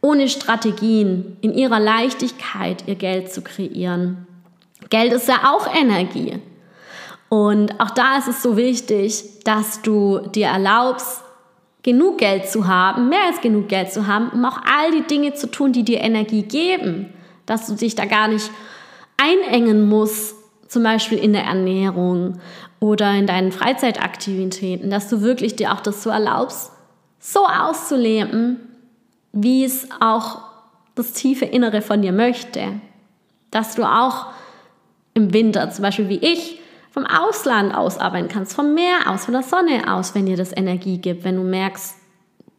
ohne 0.00 0.28
Strategien, 0.28 1.36
in 1.40 1.52
ihrer 1.52 1.78
Leichtigkeit 1.78 2.84
ihr 2.86 2.94
Geld 2.94 3.32
zu 3.32 3.42
kreieren. 3.42 4.26
Geld 4.88 5.12
ist 5.12 5.28
ja 5.28 5.52
auch 5.52 5.72
Energie. 5.74 6.38
Und 7.28 7.78
auch 7.80 7.90
da 7.90 8.18
ist 8.18 8.28
es 8.28 8.42
so 8.42 8.56
wichtig, 8.56 9.24
dass 9.44 9.82
du 9.82 10.18
dir 10.34 10.48
erlaubst, 10.48 11.22
genug 11.82 12.18
Geld 12.18 12.48
zu 12.48 12.66
haben, 12.66 13.08
mehr 13.08 13.26
als 13.26 13.40
genug 13.40 13.68
Geld 13.68 13.92
zu 13.92 14.06
haben, 14.06 14.30
um 14.30 14.44
auch 14.44 14.58
all 14.64 14.90
die 14.90 15.06
Dinge 15.06 15.34
zu 15.34 15.50
tun, 15.50 15.72
die 15.72 15.84
dir 15.84 16.00
Energie 16.00 16.42
geben. 16.42 17.12
Dass 17.46 17.66
du 17.66 17.74
dich 17.74 17.94
da 17.94 18.04
gar 18.04 18.28
nicht 18.28 18.50
einengen 19.16 19.88
musst, 19.88 20.34
zum 20.68 20.82
Beispiel 20.82 21.18
in 21.18 21.32
der 21.32 21.44
Ernährung 21.44 22.40
oder 22.80 23.12
in 23.12 23.26
deinen 23.26 23.52
Freizeitaktivitäten, 23.52 24.90
dass 24.90 25.08
du 25.08 25.20
wirklich 25.20 25.56
dir 25.56 25.72
auch 25.72 25.80
das 25.80 26.02
so 26.02 26.10
erlaubst, 26.10 26.72
so 27.18 27.46
auszuleben, 27.46 28.58
wie 29.32 29.64
es 29.64 29.88
auch 30.00 30.38
das 30.94 31.12
tiefe 31.12 31.44
Innere 31.44 31.82
von 31.82 32.02
dir 32.02 32.12
möchte. 32.12 32.80
Dass 33.50 33.74
du 33.74 33.84
auch 33.84 34.26
im 35.14 35.32
Winter, 35.32 35.70
zum 35.70 35.82
Beispiel 35.82 36.08
wie 36.08 36.18
ich, 36.18 36.60
vom 36.90 37.06
Ausland 37.06 37.74
aus 37.74 37.98
arbeiten 37.98 38.28
kannst, 38.28 38.54
vom 38.54 38.74
Meer 38.74 38.98
aus, 39.06 39.26
von 39.26 39.34
der 39.34 39.42
Sonne 39.42 39.92
aus, 39.92 40.14
wenn 40.14 40.26
dir 40.26 40.36
das 40.36 40.56
Energie 40.56 40.98
gibt, 40.98 41.24
wenn 41.24 41.36
du 41.36 41.42
merkst, 41.42 41.94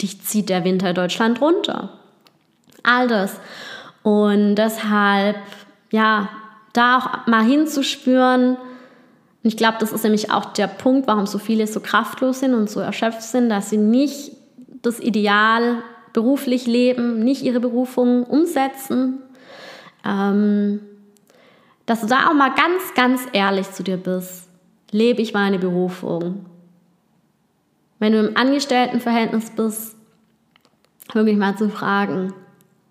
dich 0.01 0.21
zieht 0.21 0.49
der 0.49 0.63
Winter 0.63 0.93
Deutschland 0.93 1.41
runter. 1.41 1.89
All 2.83 3.07
das. 3.07 3.39
Und 4.03 4.55
deshalb, 4.55 5.37
ja, 5.91 6.29
da 6.73 6.97
auch 6.97 7.27
mal 7.27 7.43
hinzuspüren. 7.43 8.57
Und 9.43 9.47
ich 9.47 9.57
glaube, 9.57 9.77
das 9.79 9.91
ist 9.91 10.03
nämlich 10.03 10.31
auch 10.31 10.45
der 10.45 10.67
Punkt, 10.67 11.07
warum 11.07 11.25
so 11.25 11.39
viele 11.39 11.65
so 11.67 11.79
kraftlos 11.79 12.41
sind 12.41 12.53
und 12.53 12.69
so 12.69 12.79
erschöpft 12.79 13.23
sind, 13.23 13.49
dass 13.49 13.69
sie 13.69 13.77
nicht 13.77 14.31
das 14.81 14.99
Ideal 14.99 15.81
beruflich 16.13 16.67
leben, 16.67 17.23
nicht 17.23 17.43
ihre 17.43 17.59
Berufung 17.59 18.23
umsetzen. 18.23 19.19
Ähm, 20.05 20.81
dass 21.85 22.01
du 22.01 22.07
da 22.07 22.29
auch 22.29 22.33
mal 22.33 22.53
ganz, 22.53 22.93
ganz 22.95 23.21
ehrlich 23.33 23.71
zu 23.71 23.83
dir 23.83 23.97
bist. 23.97 24.47
Lebe 24.91 25.21
ich 25.21 25.33
meine 25.33 25.59
Berufung? 25.59 26.45
Wenn 27.99 28.13
du 28.13 28.19
im 28.19 28.37
Angestelltenverhältnis 28.37 29.51
bist, 29.51 29.95
wirklich 31.13 31.37
mal 31.37 31.57
zu 31.57 31.69
fragen, 31.69 32.33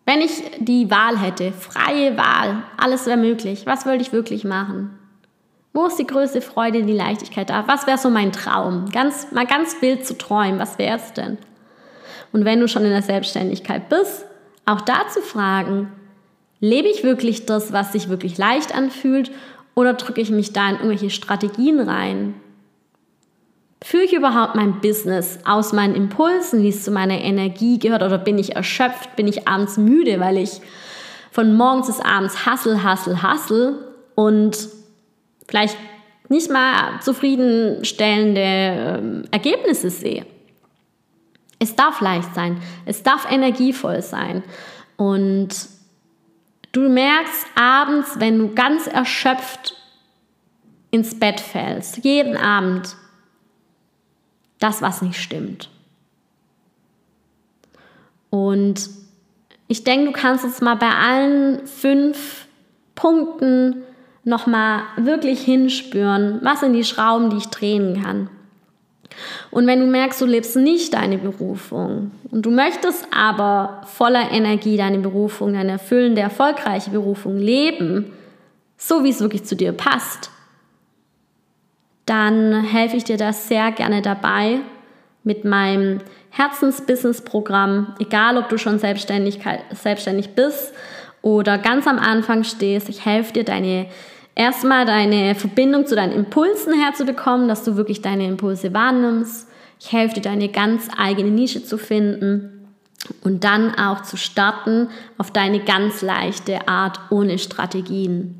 Wenn 0.06 0.22
ich 0.22 0.42
die 0.58 0.90
Wahl 0.90 1.18
hätte, 1.18 1.52
freie 1.52 2.16
Wahl, 2.16 2.64
alles 2.76 3.06
wäre 3.06 3.16
möglich, 3.16 3.64
was 3.66 3.86
würde 3.86 4.02
ich 4.02 4.12
wirklich 4.12 4.44
machen? 4.44 4.98
Wo 5.72 5.86
ist 5.86 5.98
die 5.98 6.06
größte 6.06 6.40
Freude, 6.40 6.82
die 6.82 6.92
Leichtigkeit 6.92 7.50
da? 7.50 7.68
Was 7.68 7.86
wäre 7.86 7.98
so 7.98 8.10
mein 8.10 8.32
Traum? 8.32 8.86
Ganz, 8.92 9.30
mal 9.30 9.46
ganz 9.46 9.80
wild 9.80 10.04
zu 10.04 10.18
träumen, 10.18 10.58
was 10.58 10.78
wäre 10.78 10.96
es 10.96 11.12
denn? 11.12 11.38
Und 12.32 12.44
wenn 12.44 12.60
du 12.60 12.68
schon 12.68 12.84
in 12.84 12.90
der 12.90 13.02
Selbstständigkeit 13.02 13.88
bist, 13.88 14.24
auch 14.66 14.80
da 14.80 15.08
zu 15.08 15.20
fragen, 15.20 15.92
lebe 16.60 16.88
ich 16.88 17.04
wirklich 17.04 17.46
das, 17.46 17.72
was 17.72 17.92
sich 17.92 18.08
wirklich 18.08 18.36
leicht 18.36 18.74
anfühlt 18.74 19.30
oder 19.74 19.94
drücke 19.94 20.20
ich 20.20 20.30
mich 20.30 20.52
da 20.52 20.68
in 20.68 20.76
irgendwelche 20.76 21.10
Strategien 21.10 21.80
rein? 21.80 22.34
Führe 23.82 24.04
ich 24.04 24.12
überhaupt 24.12 24.56
mein 24.56 24.80
Business 24.80 25.38
aus 25.44 25.72
meinen 25.72 25.94
Impulsen, 25.94 26.62
wie 26.62 26.68
es 26.68 26.84
zu 26.84 26.90
meiner 26.90 27.18
Energie 27.18 27.78
gehört, 27.78 28.02
oder 28.02 28.18
bin 28.18 28.38
ich 28.38 28.54
erschöpft, 28.54 29.16
bin 29.16 29.26
ich 29.26 29.48
abends 29.48 29.78
müde, 29.78 30.20
weil 30.20 30.36
ich 30.36 30.60
von 31.30 31.54
morgens 31.56 31.86
bis 31.86 32.00
abends 32.00 32.44
hassel, 32.44 32.82
hassel, 32.82 33.22
hassel 33.22 33.78
und 34.16 34.68
vielleicht 35.50 35.76
nicht 36.28 36.50
mal 36.50 37.00
zufriedenstellende 37.00 38.40
ähm, 38.40 39.24
Ergebnisse 39.30 39.90
sehe? 39.90 40.24
Es 41.58 41.76
darf 41.76 42.00
leicht 42.00 42.34
sein, 42.34 42.62
es 42.86 43.02
darf 43.02 43.30
energievoll 43.30 44.00
sein. 44.00 44.42
Und 44.96 45.48
du 46.72 46.88
merkst 46.88 47.46
abends, 47.54 48.18
wenn 48.18 48.38
du 48.38 48.54
ganz 48.54 48.86
erschöpft 48.86 49.74
ins 50.90 51.18
Bett 51.18 51.40
fällst, 51.40 52.02
jeden 52.04 52.36
Abend, 52.36 52.96
das, 54.58 54.82
was 54.82 55.02
nicht 55.02 55.20
stimmt. 55.20 55.68
Und 58.30 58.88
ich 59.68 59.84
denke, 59.84 60.06
du 60.06 60.12
kannst 60.12 60.44
jetzt 60.44 60.62
mal 60.62 60.76
bei 60.76 60.90
allen 60.90 61.66
fünf 61.66 62.46
Punkten 62.94 63.82
nochmal 64.24 64.82
wirklich 64.96 65.40
hinspüren, 65.40 66.40
was 66.42 66.60
sind 66.60 66.74
die 66.74 66.84
Schrauben, 66.84 67.30
die 67.30 67.38
ich 67.38 67.48
drehen 67.48 68.02
kann. 68.02 68.28
Und 69.50 69.66
wenn 69.66 69.80
du 69.80 69.86
merkst, 69.86 70.20
du 70.20 70.26
lebst 70.26 70.56
nicht 70.56 70.94
deine 70.94 71.18
Berufung 71.18 72.12
und 72.30 72.46
du 72.46 72.50
möchtest 72.50 73.06
aber 73.14 73.82
voller 73.86 74.30
Energie 74.30 74.76
deine 74.76 74.98
Berufung, 74.98 75.52
deine 75.52 75.72
erfüllende, 75.72 76.20
erfolgreiche 76.20 76.90
Berufung 76.90 77.36
leben, 77.36 78.12
so 78.76 79.04
wie 79.04 79.10
es 79.10 79.20
wirklich 79.20 79.44
zu 79.44 79.56
dir 79.56 79.72
passt, 79.72 80.30
dann 82.06 82.64
helfe 82.64 82.96
ich 82.96 83.04
dir 83.04 83.16
da 83.16 83.32
sehr 83.32 83.72
gerne 83.72 84.02
dabei 84.02 84.60
mit 85.22 85.44
meinem 85.44 85.98
Herzensbusiness-Programm, 86.30 87.94
egal 87.98 88.38
ob 88.38 88.48
du 88.48 88.56
schon 88.56 88.78
selbstständig, 88.78 89.40
selbstständig 89.72 90.30
bist 90.30 90.72
oder 91.22 91.58
ganz 91.58 91.86
am 91.86 91.98
Anfang 91.98 92.44
stehst. 92.44 92.88
Ich 92.88 93.04
helfe 93.04 93.32
dir, 93.32 93.44
deine 93.44 93.86
erstmal 94.34 94.86
deine 94.86 95.34
Verbindung 95.34 95.86
zu 95.86 95.94
deinen 95.94 96.12
Impulsen 96.12 96.72
herzubekommen, 96.72 97.48
dass 97.48 97.64
du 97.64 97.76
wirklich 97.76 98.00
deine 98.00 98.26
Impulse 98.26 98.72
wahrnimmst. 98.72 99.48
Ich 99.78 99.92
helfe 99.92 100.14
dir, 100.14 100.22
deine 100.22 100.48
ganz 100.48 100.88
eigene 100.96 101.30
Nische 101.30 101.64
zu 101.64 101.78
finden 101.78 102.68
und 103.22 103.44
dann 103.44 103.74
auch 103.74 104.02
zu 104.02 104.16
starten 104.16 104.88
auf 105.18 105.30
deine 105.30 105.60
ganz 105.60 106.02
leichte 106.02 106.68
Art 106.68 107.00
ohne 107.10 107.38
Strategien. 107.38 108.36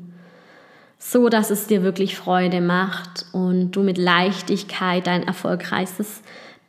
So 0.97 1.29
dass 1.29 1.49
es 1.49 1.65
dir 1.65 1.81
wirklich 1.81 2.15
Freude 2.15 2.61
macht 2.61 3.25
und 3.31 3.71
du 3.71 3.81
mit 3.81 3.97
Leichtigkeit 3.97 5.07
dein 5.07 5.23
erfolgreichstes 5.23 6.21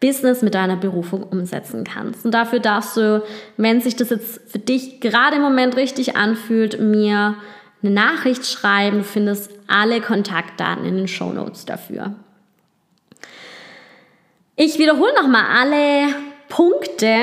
Business 0.03 0.43
mit 0.43 0.55
deiner 0.55 0.77
Berufung 0.77 1.23
umsetzen 1.23 1.85
kannst. 1.85 2.25
Und 2.27 2.33
dafür 2.33 2.59
darfst 2.59 2.97
du, 2.97 3.23
wenn 3.57 3.81
sich 3.81 3.97
das 3.97 4.11
jetzt 4.11 4.41
für 4.51 4.59
dich 4.59 5.01
gerade 5.01 5.37
im 5.37 5.43
Moment 5.43 5.77
richtig 5.77 6.17
anfühlt, 6.17 6.81
mir 6.81 7.37
eine 7.83 7.93
Nachricht 7.93 8.45
schreiben. 8.47 8.99
Du 8.99 9.05
findest 9.05 9.51
alle 9.69 10.01
Kontaktdaten 10.01 10.85
in 10.85 10.97
den 10.97 11.09
Show 11.09 11.33
Notes 11.33 11.65
dafür. 11.65 12.17
Ich 14.57 14.79
wiederhole 14.79 15.15
nochmal 15.15 15.45
alle 15.61 16.15
Punkte, 16.49 17.17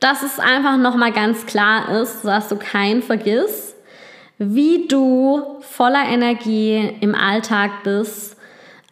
dass 0.00 0.22
es 0.22 0.38
einfach 0.38 0.76
nochmal 0.76 1.12
ganz 1.12 1.46
klar 1.46 2.00
ist, 2.00 2.24
dass 2.24 2.48
du 2.48 2.56
keinen 2.56 3.02
vergisst, 3.02 3.74
wie 4.38 4.86
du 4.86 5.58
voller 5.60 6.04
Energie 6.04 6.96
im 7.00 7.16
Alltag 7.16 7.82
bist 7.82 8.36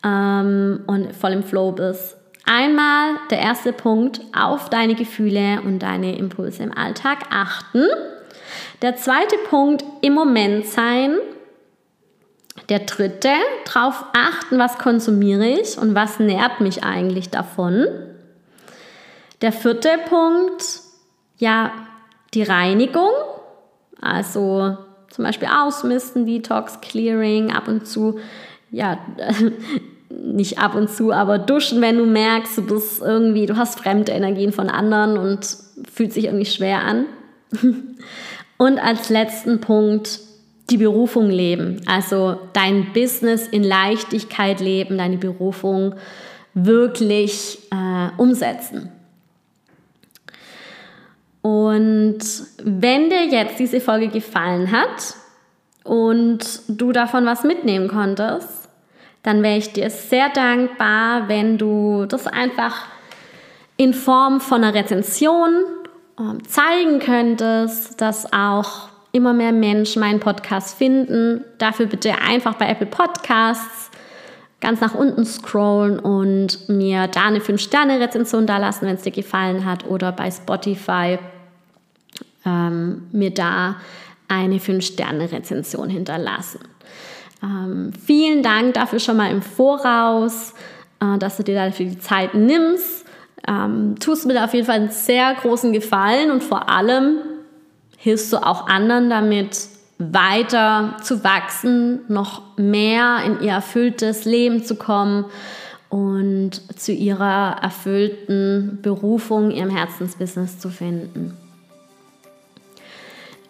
ähm, 0.04 0.80
und 0.88 1.14
voll 1.14 1.32
im 1.32 1.44
Flow 1.44 1.70
bist. 1.70 2.16
Einmal 2.47 3.16
der 3.30 3.40
erste 3.40 3.72
Punkt, 3.72 4.20
auf 4.32 4.70
deine 4.70 4.94
Gefühle 4.94 5.61
und 5.62 5.80
deine 5.80 6.16
Impulse 6.16 6.62
im 6.62 6.76
Alltag 6.76 7.26
achten. 7.30 7.84
Der 8.82 8.97
zweite 8.97 9.36
Punkt, 9.51 9.84
im 10.01 10.14
Moment 10.14 10.66
sein. 10.66 11.16
Der 12.68 12.80
dritte, 12.80 13.32
darauf 13.64 14.05
achten, 14.12 14.59
was 14.59 14.78
konsumiere 14.78 15.47
ich 15.47 15.76
und 15.76 15.94
was 15.94 16.20
nährt 16.20 16.61
mich 16.61 16.84
eigentlich 16.84 17.30
davon. 17.30 17.86
Der 19.42 19.53
vierte 19.53 19.90
Punkt, 20.09 20.80
ja, 21.38 21.72
die 22.32 22.42
Reinigung, 22.42 23.11
also 24.01 24.76
zum 25.11 25.24
Beispiel 25.24 25.49
ausmisten, 25.49 26.26
Detox, 26.26 26.80
Clearing, 26.80 27.53
ab 27.53 27.68
und 27.68 27.86
zu, 27.86 28.18
ja, 28.70 28.99
nicht 30.22 30.58
ab 30.58 30.74
und 30.74 30.90
zu, 30.90 31.12
aber 31.12 31.38
duschen, 31.38 31.80
wenn 31.80 31.98
du 31.98 32.06
merkst, 32.06 32.58
du 32.58 32.62
bist 32.62 33.02
irgendwie, 33.02 33.46
du 33.46 33.56
hast 33.56 33.78
fremde 33.78 34.12
Energien 34.12 34.52
von 34.52 34.68
anderen 34.68 35.18
und 35.18 35.46
fühlt 35.92 36.12
sich 36.12 36.24
irgendwie 36.24 36.46
schwer 36.46 36.82
an. 36.82 37.06
Und 38.58 38.78
als 38.78 39.10
letzten 39.10 39.60
Punkt 39.60 40.20
die 40.70 40.78
Berufung 40.78 41.28
leben. 41.28 41.82
Also 41.86 42.40
dein 42.54 42.92
Business 42.92 43.46
in 43.46 43.62
Leichtigkeit 43.62 44.60
leben, 44.60 44.98
deine 44.98 45.18
Berufung 45.18 45.94
wirklich 46.54 47.58
äh, 47.70 48.08
umsetzen. 48.16 48.90
Und 51.42 52.18
wenn 52.64 53.10
dir 53.10 53.26
jetzt 53.26 53.60
diese 53.60 53.80
Folge 53.80 54.08
gefallen 54.08 54.72
hat 54.72 55.14
und 55.84 56.40
du 56.66 56.90
davon 56.90 57.24
was 57.26 57.44
mitnehmen 57.44 57.86
konntest, 57.86 58.65
dann 59.26 59.42
wäre 59.42 59.56
ich 59.58 59.72
dir 59.72 59.90
sehr 59.90 60.28
dankbar, 60.28 61.26
wenn 61.26 61.58
du 61.58 62.06
das 62.06 62.28
einfach 62.28 62.86
in 63.76 63.92
Form 63.92 64.40
von 64.40 64.62
einer 64.62 64.72
Rezension 64.72 65.64
ähm, 66.16 66.46
zeigen 66.46 67.00
könntest, 67.00 68.00
dass 68.00 68.32
auch 68.32 68.88
immer 69.10 69.32
mehr 69.32 69.50
Menschen 69.50 69.98
meinen 69.98 70.20
Podcast 70.20 70.78
finden. 70.78 71.44
Dafür 71.58 71.86
bitte 71.86 72.14
einfach 72.24 72.54
bei 72.54 72.68
Apple 72.68 72.86
Podcasts 72.86 73.90
ganz 74.60 74.80
nach 74.80 74.94
unten 74.94 75.24
scrollen 75.24 75.98
und 75.98 76.68
mir 76.68 77.08
da 77.08 77.24
eine 77.24 77.40
5-Sterne-Rezension 77.40 78.46
da 78.46 78.58
lassen, 78.58 78.86
wenn 78.86 78.94
es 78.94 79.02
dir 79.02 79.10
gefallen 79.10 79.64
hat, 79.64 79.86
oder 79.86 80.12
bei 80.12 80.30
Spotify 80.30 81.18
ähm, 82.44 83.08
mir 83.10 83.34
da 83.34 83.74
eine 84.28 84.58
5-Sterne-Rezension 84.58 85.88
hinterlassen. 85.88 86.60
Ähm, 87.43 87.93
vielen 88.05 88.43
Dank 88.43 88.74
dafür 88.74 88.99
schon 88.99 89.16
mal 89.16 89.30
im 89.30 89.43
Voraus, 89.43 90.55
äh, 91.01 91.18
dass 91.18 91.37
du 91.37 91.45
dir 91.45 91.55
dafür 91.55 91.87
die 91.87 91.99
Zeit 91.99 92.34
nimmst 92.34 93.07
ähm, 93.47 93.97
tust 94.01 94.26
mir 94.26 94.45
auf 94.45 94.55
jeden 94.55 94.66
Fall 94.66 94.76
einen 94.76 94.91
sehr 94.91 95.34
großen 95.34 95.72
Gefallen 95.72 96.30
und 96.30 96.43
vor 96.43 96.68
allem 96.68 97.18
hilfst 97.97 98.32
du 98.32 98.39
auch 98.39 98.66
anderen 98.68 99.11
damit, 99.11 99.68
weiter 99.99 100.97
zu 101.03 101.24
wachsen, 101.24 102.01
noch 102.09 102.43
mehr 102.59 103.20
in 103.24 103.41
ihr 103.41 103.53
erfülltes 103.53 104.26
Leben 104.26 104.62
zu 104.62 104.76
kommen 104.76 105.24
und 105.89 106.51
zu 106.78 106.93
ihrer 106.93 107.57
erfüllten 107.62 108.80
Berufung, 108.82 109.51
ihrem 109.51 109.70
Herzensbusiness 109.70 110.59
zu 110.59 110.68
finden. 110.68 111.34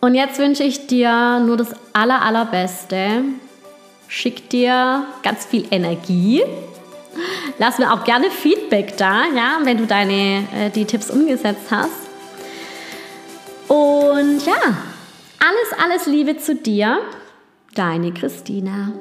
Und 0.00 0.14
jetzt 0.14 0.38
wünsche 0.38 0.62
ich 0.62 0.86
dir 0.86 1.40
nur 1.40 1.56
das 1.56 1.74
Aller, 1.92 2.22
Allerbeste. 2.22 3.24
Schick 4.08 4.48
dir 4.50 5.04
ganz 5.22 5.44
viel 5.46 5.66
Energie 5.70 6.42
Lass 7.58 7.78
mir 7.78 7.92
auch 7.92 8.04
gerne 8.04 8.30
Feedback 8.30 8.96
da, 8.96 9.24
ja, 9.34 9.58
wenn 9.62 9.78
du 9.78 9.86
deine, 9.86 10.46
äh, 10.54 10.70
die 10.74 10.84
Tipps 10.84 11.10
umgesetzt 11.10 11.70
hast. 11.70 11.90
Und 13.68 14.44
ja, 14.44 14.76
alles, 15.38 15.82
alles 15.82 16.06
Liebe 16.06 16.36
zu 16.36 16.54
dir, 16.54 17.00
deine 17.74 18.12
Christina. 18.12 18.92